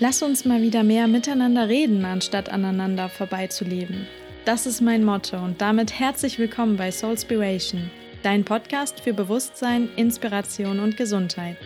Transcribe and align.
Lass 0.00 0.22
uns 0.22 0.44
mal 0.44 0.60
wieder 0.60 0.82
mehr 0.82 1.06
miteinander 1.06 1.68
reden, 1.68 2.04
anstatt 2.04 2.48
aneinander 2.48 3.08
vorbeizuleben. 3.08 4.08
Das 4.44 4.66
ist 4.66 4.80
mein 4.80 5.04
Motto 5.04 5.36
und 5.36 5.60
damit 5.60 6.00
herzlich 6.00 6.36
willkommen 6.40 6.76
bei 6.76 6.90
Soulspiration, 6.90 7.90
dein 8.24 8.44
Podcast 8.44 8.98
für 8.98 9.14
Bewusstsein, 9.14 9.88
Inspiration 9.94 10.80
und 10.80 10.96
Gesundheit. 10.96 11.56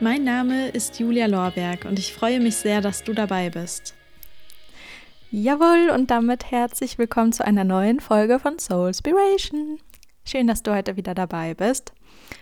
Mein 0.00 0.24
Name 0.24 0.68
ist 0.70 0.98
Julia 0.98 1.26
Lorberg 1.26 1.84
und 1.84 2.00
ich 2.00 2.12
freue 2.12 2.40
mich 2.40 2.56
sehr, 2.56 2.80
dass 2.80 3.04
du 3.04 3.12
dabei 3.12 3.50
bist. 3.50 3.94
Jawohl, 5.30 5.90
und 5.94 6.10
damit 6.10 6.50
herzlich 6.50 6.98
willkommen 6.98 7.32
zu 7.32 7.44
einer 7.44 7.64
neuen 7.64 8.00
Folge 8.00 8.40
von 8.40 8.58
Soulspiration. 8.58 9.78
Schön, 10.24 10.48
dass 10.48 10.64
du 10.64 10.74
heute 10.74 10.96
wieder 10.96 11.14
dabei 11.14 11.54
bist. 11.54 11.92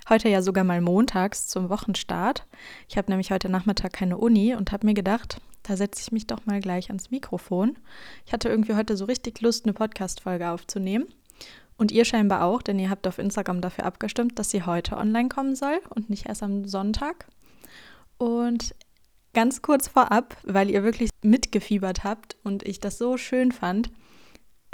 Heute 0.06 0.28
ja 0.28 0.42
sogar 0.42 0.64
mal 0.64 0.82
montags 0.82 1.46
zum 1.48 1.70
Wochenstart. 1.70 2.46
Ich 2.88 2.98
habe 2.98 3.10
nämlich 3.10 3.30
heute 3.30 3.48
Nachmittag 3.48 3.94
keine 3.94 4.18
Uni 4.18 4.54
und 4.54 4.70
habe 4.70 4.86
mir 4.86 4.92
gedacht, 4.92 5.40
da 5.62 5.78
setze 5.78 6.02
ich 6.02 6.12
mich 6.12 6.27
doch 6.27 6.44
mal 6.44 6.60
gleich 6.60 6.88
ans 6.88 7.10
Mikrofon. 7.10 7.78
Ich 8.27 8.34
hatte 8.34 8.50
irgendwie 8.50 8.74
heute 8.74 8.98
so 8.98 9.06
richtig 9.06 9.40
Lust, 9.40 9.64
eine 9.64 9.72
Podcast-Folge 9.72 10.50
aufzunehmen. 10.50 11.06
Und 11.78 11.90
ihr 11.90 12.04
scheinbar 12.04 12.44
auch, 12.44 12.60
denn 12.60 12.78
ihr 12.78 12.90
habt 12.90 13.06
auf 13.08 13.18
Instagram 13.18 13.62
dafür 13.62 13.86
abgestimmt, 13.86 14.38
dass 14.38 14.50
sie 14.50 14.64
heute 14.64 14.98
online 14.98 15.30
kommen 15.30 15.56
soll 15.56 15.80
und 15.88 16.10
nicht 16.10 16.27
erst 16.27 16.42
am 16.42 16.66
Sonntag. 16.66 17.27
Und 18.18 18.74
ganz 19.32 19.62
kurz 19.62 19.88
vorab, 19.88 20.36
weil 20.44 20.68
ihr 20.68 20.84
wirklich 20.84 21.08
mitgefiebert 21.22 22.05
habt 22.05 22.36
und 22.44 22.62
ich 22.62 22.78
das 22.78 22.98
so 22.98 23.16
schön 23.16 23.52
fand, 23.52 23.91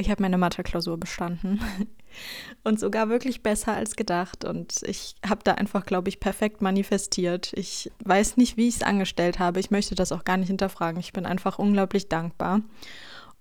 ich 0.00 0.10
habe 0.10 0.22
meine 0.22 0.38
Mathe-Klausur 0.38 0.98
bestanden. 0.98 1.60
Und 2.64 2.80
sogar 2.80 3.08
wirklich 3.08 3.42
besser 3.42 3.74
als 3.74 3.94
gedacht. 3.94 4.44
Und 4.44 4.82
ich 4.82 5.14
habe 5.26 5.42
da 5.44 5.52
einfach, 5.52 5.86
glaube 5.86 6.08
ich, 6.08 6.18
perfekt 6.18 6.60
manifestiert. 6.60 7.52
Ich 7.54 7.90
weiß 8.04 8.36
nicht, 8.36 8.56
wie 8.56 8.68
ich 8.68 8.76
es 8.76 8.82
angestellt 8.82 9.38
habe. 9.38 9.60
Ich 9.60 9.70
möchte 9.70 9.94
das 9.94 10.10
auch 10.10 10.24
gar 10.24 10.36
nicht 10.36 10.48
hinterfragen. 10.48 10.98
Ich 10.98 11.12
bin 11.12 11.24
einfach 11.26 11.58
unglaublich 11.58 12.08
dankbar. 12.08 12.62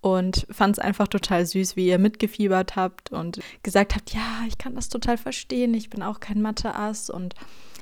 Und 0.01 0.47
fand 0.49 0.77
es 0.77 0.79
einfach 0.83 1.07
total 1.07 1.45
süß, 1.45 1.75
wie 1.75 1.87
ihr 1.87 1.97
mitgefiebert 1.97 2.75
habt 2.77 3.11
und 3.11 3.41
gesagt 3.63 3.95
habt, 3.95 4.13
ja, 4.13 4.45
ich 4.47 4.57
kann 4.57 4.75
das 4.75 4.87
total 4.87 5.17
verstehen. 5.17 5.73
Ich 5.73 5.89
bin 5.89 6.03
auch 6.03 6.21
kein 6.21 6.41
Mathe-Ass 6.41 7.09
und 7.09 7.33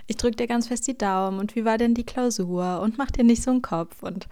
ich 0.08 0.18
drücke 0.18 0.38
dir 0.38 0.48
ganz 0.48 0.68
fest 0.68 0.88
die 0.88 0.98
Daumen. 0.98 1.38
Und 1.38 1.56
wie 1.56 1.66
war 1.66 1.78
denn 1.78 1.94
die 1.94 2.06
Klausur? 2.06 2.80
Und 2.82 2.98
mach 2.98 3.12
dir 3.12 3.24
nicht 3.24 3.44
so 3.44 3.52
einen 3.52 3.62
Kopf. 3.62 4.02
Und 4.02 4.28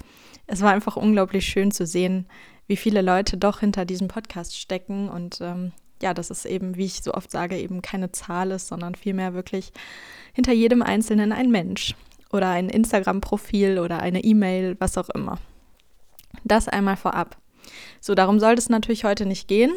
es 0.47 0.61
war 0.61 0.71
einfach 0.71 0.95
unglaublich 0.95 1.45
schön 1.45 1.71
zu 1.71 1.85
sehen, 1.85 2.27
wie 2.67 2.77
viele 2.77 3.01
Leute 3.01 3.37
doch 3.37 3.59
hinter 3.59 3.85
diesem 3.85 4.07
Podcast 4.07 4.57
stecken 4.57 5.09
und 5.09 5.39
ähm, 5.41 5.71
ja, 6.01 6.13
dass 6.13 6.29
es 6.29 6.45
eben, 6.45 6.75
wie 6.75 6.85
ich 6.85 7.01
so 7.01 7.13
oft 7.13 7.31
sage, 7.31 7.57
eben 7.57 7.81
keine 7.81 8.11
Zahl 8.11 8.51
ist, 8.51 8.67
sondern 8.67 8.95
vielmehr 8.95 9.33
wirklich 9.33 9.71
hinter 10.33 10.51
jedem 10.51 10.81
Einzelnen 10.81 11.31
ein 11.31 11.51
Mensch 11.51 11.95
oder 12.31 12.49
ein 12.49 12.69
Instagram-Profil 12.69 13.79
oder 13.79 13.99
eine 13.99 14.23
E-Mail, 14.23 14.75
was 14.79 14.97
auch 14.97 15.09
immer. 15.09 15.39
Das 16.43 16.67
einmal 16.67 16.97
vorab. 16.97 17.37
So, 18.01 18.13
darum 18.13 18.39
soll 18.39 18.55
es 18.55 18.69
natürlich 18.69 19.05
heute 19.05 19.25
nicht 19.25 19.47
gehen. 19.47 19.71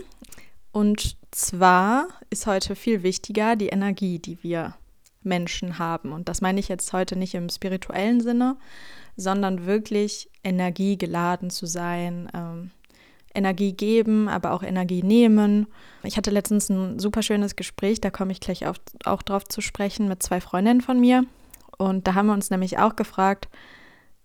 Und 0.72 1.16
zwar 1.30 2.08
ist 2.30 2.46
heute 2.46 2.74
viel 2.74 3.02
wichtiger 3.02 3.56
die 3.56 3.68
Energie, 3.68 4.18
die 4.18 4.42
wir 4.42 4.74
Menschen 5.22 5.78
haben. 5.78 6.12
Und 6.12 6.28
das 6.28 6.40
meine 6.40 6.60
ich 6.60 6.68
jetzt 6.68 6.92
heute 6.92 7.16
nicht 7.16 7.34
im 7.34 7.48
spirituellen 7.48 8.20
Sinne, 8.20 8.56
sondern 9.16 9.66
wirklich 9.66 10.30
energiegeladen 10.44 11.50
zu 11.50 11.66
sein, 11.66 12.28
ähm, 12.34 12.70
Energie 13.38 13.72
geben, 13.72 14.28
aber 14.28 14.52
auch 14.52 14.62
Energie 14.62 15.02
nehmen. 15.02 15.66
Ich 16.02 16.16
hatte 16.16 16.30
letztens 16.30 16.68
ein 16.68 16.98
super 16.98 17.22
schönes 17.22 17.56
Gespräch, 17.56 18.00
da 18.00 18.10
komme 18.10 18.32
ich 18.32 18.40
gleich 18.40 18.66
auf, 18.66 18.76
auch 19.04 19.22
drauf 19.22 19.44
zu 19.44 19.60
sprechen, 19.60 20.08
mit 20.08 20.22
zwei 20.22 20.40
Freundinnen 20.40 20.82
von 20.82 21.00
mir. 21.00 21.24
Und 21.78 22.06
da 22.06 22.14
haben 22.14 22.26
wir 22.26 22.34
uns 22.34 22.50
nämlich 22.50 22.78
auch 22.78 22.96
gefragt, 22.96 23.48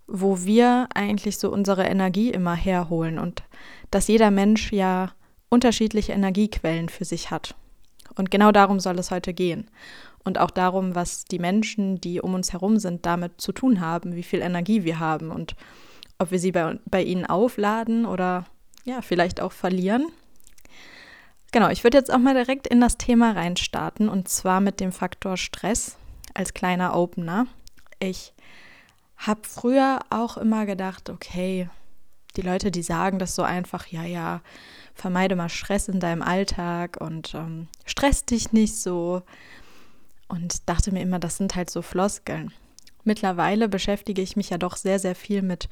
wo 0.07 0.43
wir 0.43 0.87
eigentlich 0.93 1.37
so 1.37 1.51
unsere 1.51 1.85
Energie 1.85 2.29
immer 2.29 2.55
herholen 2.55 3.19
und 3.19 3.43
dass 3.91 4.07
jeder 4.07 4.31
Mensch 4.31 4.73
ja 4.73 5.11
unterschiedliche 5.49 6.13
Energiequellen 6.13 6.89
für 6.89 7.05
sich 7.05 7.31
hat. 7.31 7.55
Und 8.15 8.31
genau 8.31 8.51
darum 8.51 8.79
soll 8.79 8.99
es 8.99 9.11
heute 9.11 9.33
gehen. 9.33 9.69
Und 10.25 10.39
auch 10.39 10.51
darum, 10.51 10.95
was 10.95 11.25
die 11.25 11.39
Menschen, 11.39 11.99
die 11.99 12.21
um 12.21 12.33
uns 12.33 12.53
herum 12.53 12.79
sind, 12.79 13.05
damit 13.05 13.39
zu 13.39 13.51
tun 13.51 13.81
haben, 13.81 14.15
wie 14.15 14.23
viel 14.23 14.41
Energie 14.41 14.83
wir 14.83 14.99
haben 14.99 15.31
und 15.31 15.55
ob 16.19 16.31
wir 16.31 16.39
sie 16.39 16.51
bei, 16.51 16.79
bei 16.85 17.03
ihnen 17.03 17.25
aufladen 17.25 18.05
oder 18.05 18.45
ja, 18.83 19.01
vielleicht 19.01 19.41
auch 19.41 19.51
verlieren. 19.51 20.07
Genau, 21.51 21.69
ich 21.69 21.83
würde 21.83 21.97
jetzt 21.97 22.11
auch 22.11 22.19
mal 22.19 22.33
direkt 22.33 22.67
in 22.67 22.81
das 22.81 22.97
Thema 22.97 23.31
reinstarten 23.31 24.09
und 24.09 24.27
zwar 24.27 24.59
mit 24.59 24.79
dem 24.79 24.91
Faktor 24.91 25.37
Stress 25.37 25.97
als 26.33 26.53
kleiner 26.53 26.95
Opener. 26.95 27.45
Ich 27.99 28.33
habe 29.17 29.41
früher 29.43 29.99
auch 30.09 30.37
immer 30.37 30.65
gedacht, 30.65 31.09
okay, 31.09 31.69
die 32.35 32.41
Leute, 32.41 32.71
die 32.71 32.81
sagen 32.81 33.19
das 33.19 33.35
so 33.35 33.43
einfach, 33.43 33.87
ja, 33.87 34.03
ja, 34.03 34.41
vermeide 34.95 35.35
mal 35.35 35.49
Stress 35.49 35.87
in 35.87 35.99
deinem 35.99 36.21
Alltag 36.21 36.97
und 36.99 37.33
ähm, 37.35 37.67
stress 37.85 38.25
dich 38.25 38.51
nicht 38.51 38.75
so. 38.75 39.21
Und 40.27 40.67
dachte 40.67 40.91
mir 40.91 41.01
immer, 41.01 41.19
das 41.19 41.37
sind 41.37 41.55
halt 41.55 41.69
so 41.69 41.81
Floskeln. 41.83 42.51
Mittlerweile 43.03 43.69
beschäftige 43.69 44.21
ich 44.21 44.35
mich 44.35 44.49
ja 44.49 44.57
doch 44.57 44.77
sehr, 44.77 44.97
sehr 44.97 45.15
viel 45.15 45.41
mit 45.41 45.69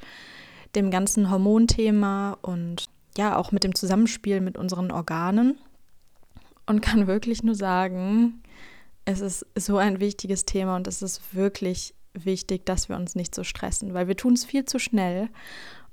dem 0.76 0.90
ganzen 0.90 1.30
Hormonthema 1.30 2.38
und 2.42 2.88
ja 3.16 3.36
auch 3.36 3.52
mit 3.52 3.64
dem 3.64 3.74
Zusammenspiel 3.74 4.40
mit 4.40 4.56
unseren 4.56 4.90
Organen 4.90 5.58
und 6.66 6.80
kann 6.80 7.06
wirklich 7.06 7.42
nur 7.42 7.54
sagen, 7.54 8.42
es 9.04 9.20
ist 9.20 9.46
so 9.56 9.78
ein 9.78 10.00
wichtiges 10.00 10.44
Thema 10.44 10.76
und 10.76 10.86
es 10.86 11.02
ist 11.02 11.34
wirklich 11.34 11.94
wichtig, 12.14 12.66
dass 12.66 12.88
wir 12.88 12.96
uns 12.96 13.14
nicht 13.14 13.34
so 13.34 13.42
stressen, 13.42 13.94
weil 13.94 14.08
wir 14.08 14.16
tun 14.16 14.34
es 14.34 14.44
viel 14.44 14.64
zu 14.64 14.78
schnell. 14.78 15.28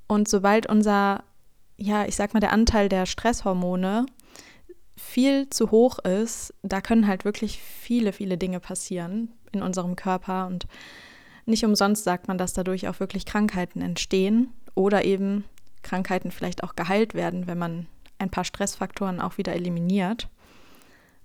Und 0.07 0.27
sobald 0.27 0.67
unser, 0.67 1.23
ja, 1.77 2.05
ich 2.05 2.15
sag 2.15 2.33
mal, 2.33 2.39
der 2.39 2.51
Anteil 2.51 2.89
der 2.89 3.05
Stresshormone 3.05 4.05
viel 4.97 5.49
zu 5.49 5.71
hoch 5.71 5.99
ist, 5.99 6.53
da 6.61 6.81
können 6.81 7.07
halt 7.07 7.25
wirklich 7.25 7.61
viele, 7.61 8.11
viele 8.11 8.37
Dinge 8.37 8.59
passieren 8.59 9.31
in 9.51 9.63
unserem 9.63 9.95
Körper 9.95 10.47
und 10.47 10.67
nicht 11.45 11.65
umsonst 11.65 12.03
sagt 12.03 12.27
man, 12.27 12.37
dass 12.37 12.53
dadurch 12.53 12.87
auch 12.87 12.99
wirklich 12.99 13.25
Krankheiten 13.25 13.81
entstehen 13.81 14.53
oder 14.75 15.03
eben 15.05 15.45
Krankheiten 15.83 16.31
vielleicht 16.31 16.63
auch 16.63 16.75
geheilt 16.75 17.13
werden, 17.13 17.47
wenn 17.47 17.57
man 17.57 17.87
ein 18.17 18.29
paar 18.29 18.43
Stressfaktoren 18.43 19.21
auch 19.21 19.37
wieder 19.37 19.53
eliminiert. 19.53 20.27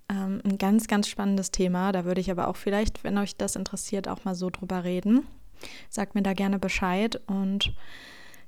Ähm, 0.09 0.41
ein 0.45 0.59
ganz, 0.59 0.87
ganz 0.87 1.09
spannendes 1.09 1.51
Thema. 1.51 1.93
Da 1.93 2.05
würde 2.05 2.21
ich 2.21 2.31
aber 2.31 2.49
auch 2.49 2.57
vielleicht, 2.57 3.05
wenn 3.05 3.19
euch 3.19 3.37
das 3.37 3.57
interessiert, 3.57 4.09
auch 4.09 4.25
mal 4.25 4.35
so 4.35 4.51
drüber 4.51 4.85
reden. 4.85 5.27
Sagt 5.91 6.15
mir 6.15 6.23
da 6.23 6.33
gerne 6.33 6.59
Bescheid. 6.59 7.21
Und 7.27 7.75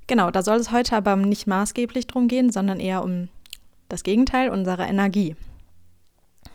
genau, 0.06 0.30
da 0.30 0.42
soll 0.42 0.58
es 0.58 0.70
heute 0.70 0.96
aber 0.96 1.16
nicht 1.16 1.46
maßgeblich 1.46 2.06
drum 2.06 2.28
gehen, 2.28 2.50
sondern 2.50 2.80
eher 2.80 3.02
um 3.02 3.28
das 3.88 4.02
Gegenteil 4.02 4.50
unserer 4.50 4.86
Energie. 4.88 5.36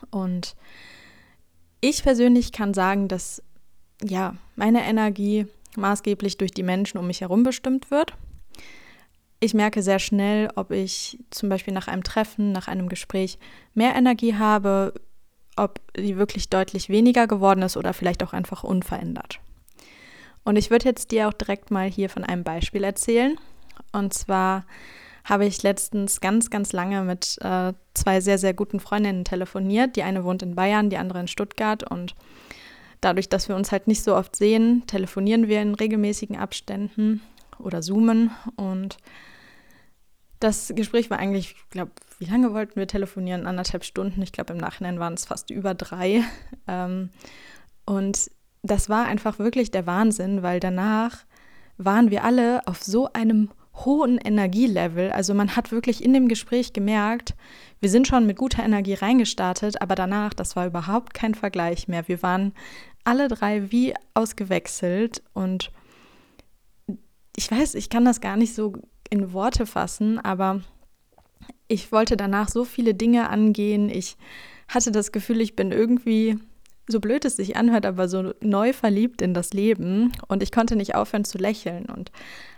Und 0.09 0.55
ich 1.81 2.03
persönlich 2.03 2.51
kann 2.51 2.73
sagen, 2.73 3.07
dass 3.07 3.41
ja, 4.03 4.35
meine 4.55 4.83
Energie 4.83 5.47
maßgeblich 5.77 6.37
durch 6.37 6.51
die 6.51 6.63
Menschen 6.63 6.97
um 6.97 7.07
mich 7.07 7.21
herum 7.21 7.43
bestimmt 7.43 7.91
wird 7.91 8.13
ich 9.43 9.55
merke 9.55 9.81
sehr 9.81 9.99
schnell, 9.99 10.49
ob 10.55 10.71
ich 10.71 11.17
zum 11.31 11.49
Beispiel 11.49 11.73
nach 11.73 11.87
einem 11.87 12.03
Treffen, 12.03 12.51
nach 12.51 12.67
einem 12.67 12.87
Gespräch 12.87 13.39
mehr 13.73 13.95
Energie 13.95 14.35
habe, 14.35 14.93
ob 15.57 15.81
die 15.97 16.15
wirklich 16.15 16.49
deutlich 16.49 16.89
weniger 16.89 17.27
geworden 17.27 17.63
ist 17.63 17.75
oder 17.75 17.93
vielleicht 17.93 18.23
auch 18.23 18.33
einfach 18.33 18.63
unverändert. 18.63 19.39
Und 20.43 20.57
ich 20.57 20.69
würde 20.69 20.85
jetzt 20.85 21.11
dir 21.11 21.27
auch 21.27 21.33
direkt 21.33 21.71
mal 21.71 21.89
hier 21.89 22.09
von 22.09 22.23
einem 22.23 22.43
Beispiel 22.43 22.83
erzählen. 22.83 23.35
Und 23.91 24.13
zwar 24.13 24.65
habe 25.23 25.45
ich 25.45 25.63
letztens 25.63 26.21
ganz, 26.21 26.51
ganz 26.51 26.71
lange 26.71 27.01
mit 27.01 27.37
äh, 27.41 27.73
zwei 27.95 28.21
sehr, 28.21 28.37
sehr 28.37 28.53
guten 28.53 28.79
Freundinnen 28.79 29.25
telefoniert. 29.25 29.95
Die 29.95 30.03
eine 30.03 30.23
wohnt 30.23 30.43
in 30.43 30.55
Bayern, 30.55 30.89
die 30.91 30.97
andere 30.97 31.19
in 31.19 31.27
Stuttgart. 31.27 31.89
Und 31.89 32.15
dadurch, 33.01 33.27
dass 33.27 33.49
wir 33.49 33.55
uns 33.55 33.71
halt 33.71 33.87
nicht 33.87 34.03
so 34.03 34.15
oft 34.15 34.35
sehen, 34.35 34.83
telefonieren 34.85 35.47
wir 35.47 35.61
in 35.61 35.73
regelmäßigen 35.73 36.37
Abständen 36.37 37.21
oder 37.59 37.81
zoomen. 37.81 38.31
Und 38.55 38.97
das 40.41 40.73
Gespräch 40.75 41.09
war 41.09 41.19
eigentlich, 41.19 41.55
ich 41.55 41.69
glaube, 41.69 41.91
wie 42.19 42.25
lange 42.25 42.53
wollten 42.53 42.75
wir 42.75 42.87
telefonieren? 42.87 43.45
Anderthalb 43.47 43.85
Stunden. 43.85 44.21
Ich 44.21 44.31
glaube, 44.31 44.53
im 44.53 44.59
Nachhinein 44.59 44.99
waren 44.99 45.13
es 45.13 45.25
fast 45.25 45.49
über 45.49 45.73
drei. 45.73 46.23
Ähm, 46.67 47.09
und 47.85 48.29
das 48.61 48.87
war 48.87 49.07
einfach 49.07 49.39
wirklich 49.39 49.71
der 49.71 49.87
Wahnsinn, 49.87 50.43
weil 50.43 50.59
danach 50.59 51.25
waren 51.77 52.11
wir 52.11 52.23
alle 52.23 52.65
auf 52.67 52.83
so 52.83 53.11
einem 53.13 53.49
hohen 53.73 54.19
Energielevel. 54.19 55.11
Also 55.11 55.33
man 55.33 55.55
hat 55.55 55.71
wirklich 55.71 56.03
in 56.03 56.13
dem 56.13 56.27
Gespräch 56.27 56.71
gemerkt, 56.71 57.33
wir 57.79 57.89
sind 57.89 58.07
schon 58.07 58.27
mit 58.27 58.37
guter 58.37 58.63
Energie 58.63 58.93
reingestartet, 58.93 59.81
aber 59.81 59.95
danach, 59.95 60.35
das 60.35 60.55
war 60.55 60.67
überhaupt 60.67 61.15
kein 61.15 61.33
Vergleich 61.33 61.87
mehr. 61.87 62.07
Wir 62.07 62.21
waren 62.21 62.53
alle 63.03 63.27
drei 63.27 63.71
wie 63.71 63.95
ausgewechselt 64.13 65.23
und 65.33 65.71
ich 67.35 67.49
weiß, 67.49 67.73
ich 67.75 67.89
kann 67.89 68.05
das 68.05 68.21
gar 68.21 68.37
nicht 68.37 68.53
so 68.53 68.73
in 69.11 69.33
Worte 69.33 69.67
fassen, 69.67 70.17
aber 70.17 70.61
ich 71.67 71.91
wollte 71.91 72.17
danach 72.17 72.49
so 72.49 72.65
viele 72.65 72.95
Dinge 72.95 73.29
angehen. 73.29 73.89
Ich 73.89 74.17
hatte 74.67 74.91
das 74.91 75.11
Gefühl, 75.11 75.41
ich 75.41 75.55
bin 75.55 75.71
irgendwie, 75.71 76.39
so 76.87 76.99
blöd 76.99 77.25
es 77.25 77.35
sich 77.35 77.55
anhört, 77.55 77.85
aber 77.85 78.07
so 78.07 78.33
neu 78.41 78.73
verliebt 78.73 79.21
in 79.21 79.33
das 79.33 79.53
Leben 79.53 80.11
und 80.27 80.41
ich 80.41 80.51
konnte 80.51 80.75
nicht 80.75 80.95
aufhören 80.95 81.25
zu 81.25 81.37
lächeln 81.37 81.85
und 81.85 82.11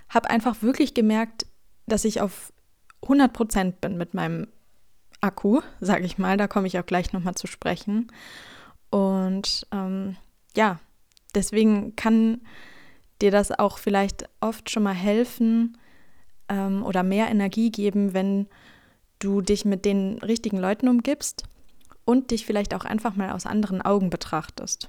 habe 0.09 0.29
einfach 0.29 0.61
wirklich 0.61 0.93
gemerkt, 0.93 1.45
dass 1.87 2.05
ich 2.05 2.21
auf 2.21 2.53
100 3.01 3.33
Prozent 3.33 3.81
bin 3.81 3.97
mit 3.97 4.13
meinem 4.13 4.47
Akku, 5.21 5.61
sage 5.81 6.05
ich 6.05 6.17
mal. 6.17 6.37
Da 6.37 6.47
komme 6.47 6.67
ich 6.67 6.77
auch 6.77 6.85
gleich 6.85 7.13
nochmal 7.13 7.35
zu 7.35 7.47
sprechen. 7.47 8.11
Und 8.91 9.65
ähm, 9.71 10.17
ja, 10.55 10.79
deswegen 11.33 11.95
kann 11.95 12.41
dir 13.21 13.31
das 13.31 13.51
auch 13.51 13.79
vielleicht 13.79 14.29
oft 14.39 14.69
schon 14.69 14.83
mal 14.83 14.93
helfen 14.93 15.77
ähm, 16.53 16.83
oder 16.83 17.03
mehr 17.03 17.29
Energie 17.29 17.71
geben, 17.71 18.13
wenn 18.13 18.47
du 19.19 19.41
dich 19.41 19.65
mit 19.65 19.85
den 19.85 20.19
richtigen 20.19 20.57
Leuten 20.57 20.87
umgibst 20.87 21.43
und 22.05 22.31
dich 22.31 22.45
vielleicht 22.45 22.73
auch 22.75 22.85
einfach 22.85 23.15
mal 23.15 23.31
aus 23.31 23.45
anderen 23.45 23.81
Augen 23.81 24.09
betrachtest. 24.09 24.87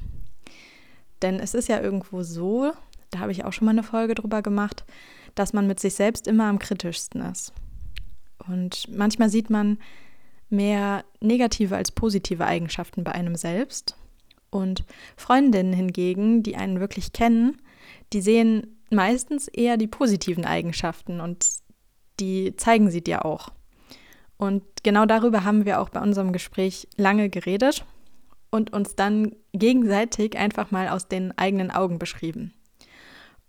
Denn 1.22 1.40
es 1.40 1.54
ist 1.54 1.68
ja 1.68 1.80
irgendwo 1.80 2.22
so, 2.22 2.72
da 3.10 3.20
habe 3.20 3.32
ich 3.32 3.44
auch 3.44 3.52
schon 3.52 3.66
mal 3.66 3.70
eine 3.70 3.82
Folge 3.82 4.14
drüber 4.14 4.42
gemacht, 4.42 4.84
dass 5.34 5.52
man 5.52 5.66
mit 5.66 5.80
sich 5.80 5.94
selbst 5.94 6.26
immer 6.26 6.44
am 6.44 6.58
kritischsten 6.58 7.22
ist. 7.22 7.52
Und 8.46 8.88
manchmal 8.94 9.30
sieht 9.30 9.48
man 9.48 9.78
mehr 10.50 11.04
negative 11.20 11.76
als 11.76 11.90
positive 11.90 12.44
Eigenschaften 12.44 13.04
bei 13.04 13.12
einem 13.12 13.36
selbst. 13.36 13.96
Und 14.50 14.84
Freundinnen 15.16 15.72
hingegen, 15.72 16.42
die 16.42 16.56
einen 16.56 16.78
wirklich 16.78 17.12
kennen, 17.12 17.60
die 18.12 18.20
sehen 18.20 18.76
meistens 18.94 19.48
eher 19.48 19.76
die 19.76 19.86
positiven 19.86 20.44
Eigenschaften 20.44 21.20
und 21.20 21.46
die 22.20 22.56
zeigen 22.56 22.90
sie 22.90 23.02
dir 23.02 23.24
auch. 23.24 23.50
Und 24.36 24.62
genau 24.82 25.06
darüber 25.06 25.44
haben 25.44 25.64
wir 25.64 25.80
auch 25.80 25.88
bei 25.88 26.00
unserem 26.00 26.32
Gespräch 26.32 26.88
lange 26.96 27.28
geredet 27.30 27.84
und 28.50 28.72
uns 28.72 28.94
dann 28.94 29.34
gegenseitig 29.52 30.36
einfach 30.36 30.70
mal 30.70 30.88
aus 30.88 31.08
den 31.08 31.36
eigenen 31.38 31.70
Augen 31.70 31.98
beschrieben. 31.98 32.52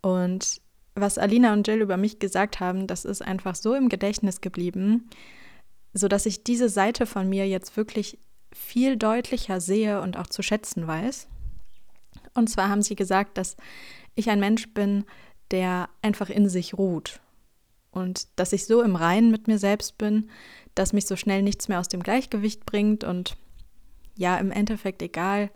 Und 0.01 0.61
was 0.95 1.17
Alina 1.17 1.53
und 1.53 1.67
Jill 1.67 1.81
über 1.81 1.97
mich 1.97 2.19
gesagt 2.19 2.59
haben, 2.59 2.87
das 2.87 3.05
ist 3.05 3.21
einfach 3.21 3.55
so 3.55 3.75
im 3.75 3.89
Gedächtnis 3.89 4.41
geblieben, 4.41 5.09
sodass 5.93 6.25
ich 6.25 6.43
diese 6.43 6.69
Seite 6.69 7.05
von 7.05 7.29
mir 7.29 7.47
jetzt 7.47 7.75
wirklich 7.75 8.17
viel 8.53 8.95
deutlicher 8.95 9.59
sehe 9.59 10.01
und 10.01 10.17
auch 10.17 10.27
zu 10.27 10.41
schätzen 10.41 10.87
weiß. 10.87 11.27
Und 12.33 12.49
zwar 12.49 12.69
haben 12.69 12.81
sie 12.81 12.95
gesagt, 12.95 13.37
dass 13.37 13.57
ich 14.15 14.29
ein 14.29 14.39
Mensch 14.39 14.73
bin, 14.73 15.05
der 15.51 15.89
einfach 16.01 16.29
in 16.29 16.49
sich 16.49 16.77
ruht 16.77 17.19
und 17.95 18.27
dass 18.35 18.53
ich 18.53 18.65
so 18.65 18.81
im 18.81 18.95
Reinen 18.95 19.31
mit 19.31 19.47
mir 19.47 19.57
selbst 19.57 19.97
bin, 19.97 20.29
dass 20.75 20.93
mich 20.93 21.07
so 21.07 21.15
schnell 21.15 21.41
nichts 21.41 21.69
mehr 21.69 21.79
aus 21.79 21.87
dem 21.87 22.03
Gleichgewicht 22.03 22.65
bringt 22.65 23.03
und 23.03 23.37
ja, 24.17 24.37
im 24.37 24.51
Endeffekt 24.51 25.01
egal, 25.01 25.49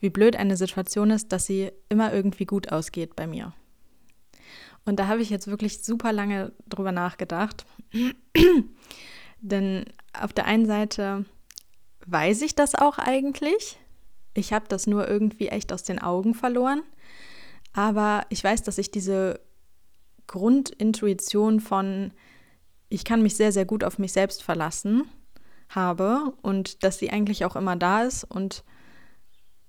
wie 0.00 0.10
blöd 0.10 0.36
eine 0.36 0.56
Situation 0.56 1.10
ist, 1.10 1.32
dass 1.32 1.46
sie 1.46 1.70
immer 1.88 2.12
irgendwie 2.12 2.46
gut 2.46 2.70
ausgeht 2.72 3.16
bei 3.16 3.26
mir. 3.26 3.52
Und 4.84 4.96
da 4.96 5.06
habe 5.06 5.22
ich 5.22 5.30
jetzt 5.30 5.46
wirklich 5.46 5.82
super 5.84 6.12
lange 6.12 6.52
drüber 6.68 6.92
nachgedacht. 6.92 7.66
Denn 9.40 9.84
auf 10.12 10.32
der 10.32 10.46
einen 10.46 10.66
Seite 10.66 11.24
weiß 12.06 12.42
ich 12.42 12.54
das 12.54 12.74
auch 12.74 12.98
eigentlich. 12.98 13.78
Ich 14.34 14.52
habe 14.52 14.66
das 14.68 14.86
nur 14.86 15.08
irgendwie 15.08 15.48
echt 15.48 15.72
aus 15.72 15.82
den 15.82 16.00
Augen 16.00 16.34
verloren. 16.34 16.82
Aber 17.78 18.26
ich 18.28 18.42
weiß, 18.42 18.64
dass 18.64 18.76
ich 18.76 18.90
diese 18.90 19.38
Grundintuition 20.26 21.60
von, 21.60 22.10
ich 22.88 23.04
kann 23.04 23.22
mich 23.22 23.36
sehr, 23.36 23.52
sehr 23.52 23.66
gut 23.66 23.84
auf 23.84 24.00
mich 24.00 24.12
selbst 24.12 24.42
verlassen 24.42 25.04
habe 25.68 26.32
und 26.42 26.82
dass 26.82 26.98
sie 26.98 27.10
eigentlich 27.10 27.44
auch 27.44 27.54
immer 27.54 27.76
da 27.76 28.02
ist. 28.02 28.24
Und 28.24 28.64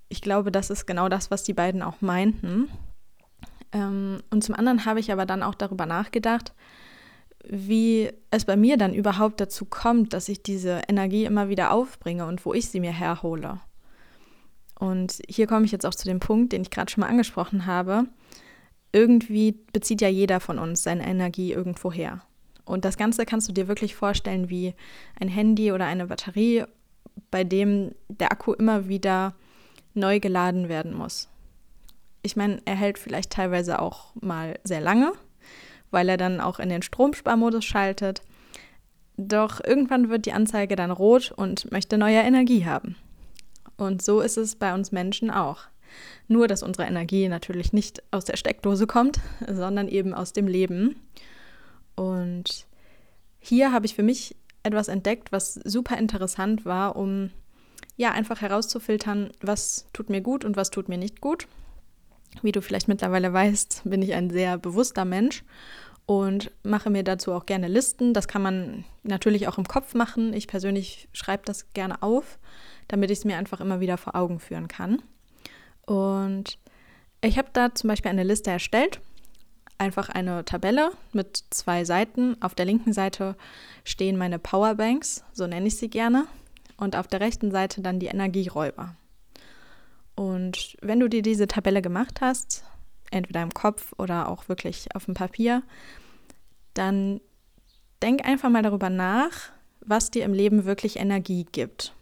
ich 0.08 0.24
glaube, 0.24 0.52
das 0.52 0.72
ist 0.72 0.88
genau 0.88 1.08
das, 1.08 1.30
was 1.30 1.44
die 1.44 1.54
beiden 1.54 1.84
auch 1.84 2.02
meinten. 2.02 2.72
Ähm, 3.74 4.24
und 4.32 4.44
zum 4.44 4.56
anderen 4.56 4.86
habe 4.86 5.00
ich 5.00 5.12
aber 5.12 5.28
dann 5.28 5.44
auch 5.44 5.54
darüber 5.54 5.86
nachgedacht, 5.86 6.56
wie 7.48 8.10
es 8.32 8.44
bei 8.44 8.58
mir 8.58 8.78
dann 8.78 8.96
überhaupt 8.96 9.40
dazu 9.40 9.66
kommt, 9.66 10.14
dass 10.14 10.30
ich 10.30 10.42
diese 10.42 10.82
Energie 10.88 11.26
immer 11.26 11.48
wieder 11.50 11.72
aufbringe 11.72 12.26
und 12.26 12.44
wo 12.44 12.56
ich 12.56 12.72
sie 12.72 12.80
mir 12.80 12.92
herhole. 12.92 13.60
Und 14.80 15.20
hier 15.28 15.46
komme 15.46 15.66
ich 15.66 15.72
jetzt 15.72 15.86
auch 15.86 15.94
zu 15.94 16.06
dem 16.06 16.20
Punkt, 16.20 16.54
den 16.54 16.64
ich 16.64 16.72
gerade 16.72 16.90
schon 16.90 17.02
mal 17.02 17.10
angesprochen 17.10 17.66
habe. 17.66 18.06
Irgendwie 18.92 19.52
bezieht 19.74 20.02
ja 20.02 20.08
jeder 20.08 20.40
von 20.40 20.58
uns 20.58 20.82
seine 20.82 21.06
Energie 21.06 21.52
irgendwo 21.52 21.92
her. 21.92 22.22
Und 22.66 22.86
das 22.86 22.98
Ganze 22.98 23.26
kannst 23.26 23.48
du 23.50 23.52
dir 23.52 23.68
wirklich 23.68 23.94
vorstellen 23.94 24.50
wie 24.50 24.74
ein 25.20 25.28
Handy 25.28 25.72
oder 25.74 25.86
eine 25.86 26.08
Batterie, 26.08 26.64
bei 27.30 27.44
dem 27.44 27.94
der 28.08 28.32
Akku 28.32 28.54
immer 28.54 28.88
wieder 28.88 29.36
neu 29.94 30.20
geladen 30.20 30.70
werden 30.70 30.94
muss. 30.94 31.28
Ich 32.22 32.36
meine, 32.36 32.62
er 32.66 32.76
hält 32.76 32.98
vielleicht 32.98 33.32
teilweise 33.32 33.82
auch 33.82 34.14
mal 34.22 34.60
sehr 34.64 34.82
lange, 34.82 35.12
weil 35.92 36.08
er 36.08 36.18
dann 36.18 36.40
auch 36.40 36.60
in 36.60 36.70
den 36.70 36.82
Stromsparmodus 36.82 37.66
schaltet. 37.66 38.22
Doch 39.18 39.60
irgendwann 39.64 40.10
wird 40.10 40.26
die 40.26 40.34
Anzeige 40.34 40.78
dann 40.78 40.92
rot 40.92 41.34
und 41.36 41.72
möchte 41.72 41.98
neue 41.98 42.22
Energie 42.22 42.66
haben. 42.66 42.96
Und 43.80 44.02
so 44.02 44.20
ist 44.20 44.38
es 44.38 44.56
bei 44.56 44.74
uns 44.74 44.92
Menschen 44.92 45.32
auch. 45.32 45.64
Nur, 46.28 46.48
dass 46.48 46.64
unsere 46.64 46.86
Energie 46.86 47.28
natürlich 47.30 47.74
nicht 47.74 48.04
aus 48.12 48.26
der 48.26 48.38
Steckdose 48.38 48.86
kommt, 48.86 49.20
sondern 49.48 49.88
eben 49.88 50.14
aus 50.14 50.34
dem 50.34 50.48
Leben. 50.48 50.98
Und 51.96 52.68
hier 53.40 53.72
habe 53.72 53.86
ich 53.86 53.96
für 53.96 54.04
mich 54.04 54.36
etwas 54.64 54.90
entdeckt, 54.90 55.32
was 55.32 55.56
super 55.56 55.98
interessant 55.98 56.66
war, 56.66 56.96
um 56.98 57.32
ja 57.96 58.12
einfach 58.12 58.42
herauszufiltern, 58.42 59.32
was 59.42 59.88
tut 59.94 60.10
mir 60.10 60.22
gut 60.22 60.46
und 60.46 60.58
was 60.58 60.70
tut 60.70 60.90
mir 60.90 60.98
nicht 60.98 61.22
gut. 61.22 61.48
Wie 62.42 62.52
du 62.52 62.62
vielleicht 62.62 62.88
mittlerweile 62.88 63.34
weißt, 63.34 63.82
bin 63.86 64.02
ich 64.02 64.14
ein 64.14 64.30
sehr 64.30 64.58
bewusster 64.58 65.06
Mensch 65.06 65.44
und 66.06 66.52
mache 66.64 66.90
mir 66.90 67.04
dazu 67.04 67.32
auch 67.34 67.46
gerne 67.46 67.68
Listen. 67.68 68.14
Das 68.14 68.28
kann 68.28 68.42
man 68.42 68.84
natürlich 69.04 69.48
auch 69.48 69.58
im 69.58 69.68
Kopf 69.68 69.94
machen. 69.94 70.34
Ich 70.34 70.48
persönlich 70.48 71.08
schreibe 71.14 71.44
das 71.46 71.72
gerne 71.74 72.04
auf, 72.04 72.40
damit 72.90 73.12
ich 73.12 73.20
es 73.20 73.26
mir 73.26 73.38
einfach 73.38 73.62
immer 73.62 73.80
wieder 73.80 73.98
vor 73.98 74.16
Augen 74.16 74.40
führen 74.40 74.68
kann. 74.68 75.02
Und 75.86 76.58
ich 77.22 77.38
habe 77.38 77.50
da 77.54 77.74
zum 77.74 77.88
Beispiel 77.88 78.12
eine 78.12 78.24
Liste 78.24 78.52
erstellt. 78.52 79.00
Einfach 79.78 80.10
eine 80.10 80.44
Tabelle 80.44 80.92
mit 81.14 81.42
zwei 81.52 81.86
Seiten. 81.86 82.36
Auf 82.42 82.54
der 82.54 82.66
linken 82.66 82.92
Seite 82.92 83.38
stehen 83.86 84.18
meine 84.18 84.40
Powerbanks, 84.40 85.24
so 85.32 85.48
nenne 85.48 85.68
ich 85.68 85.78
sie 85.78 85.90
gerne. 85.90 86.28
Und 86.76 86.98
auf 86.98 87.08
der 87.08 87.22
rechten 87.22 87.52
Seite 87.52 87.82
dann 87.82 88.00
die 88.00 88.08
Energieräuber. 88.08 88.96
Und 90.16 90.76
wenn 90.82 91.00
du 91.00 91.08
dir 91.08 91.22
diese 91.22 91.48
Tabelle 91.48 91.82
gemacht 91.82 92.20
hast, 92.20 92.64
entweder 93.12 93.42
im 93.42 93.54
Kopf 93.54 93.94
oder 93.98 94.28
auch 94.28 94.50
wirklich 94.50 94.94
auf 94.96 95.06
dem 95.06 95.14
Papier, 95.14 95.64
dann 96.74 97.22
denk 98.02 98.26
einfach 98.26 98.50
mal 98.50 98.64
darüber 98.64 98.90
nach, 98.90 99.52
was 99.82 100.12
dir 100.12 100.26
im 100.26 100.34
Leben 100.34 100.66
wirklich 100.66 100.98
Energie 100.98 101.46
gibt. 101.52 101.94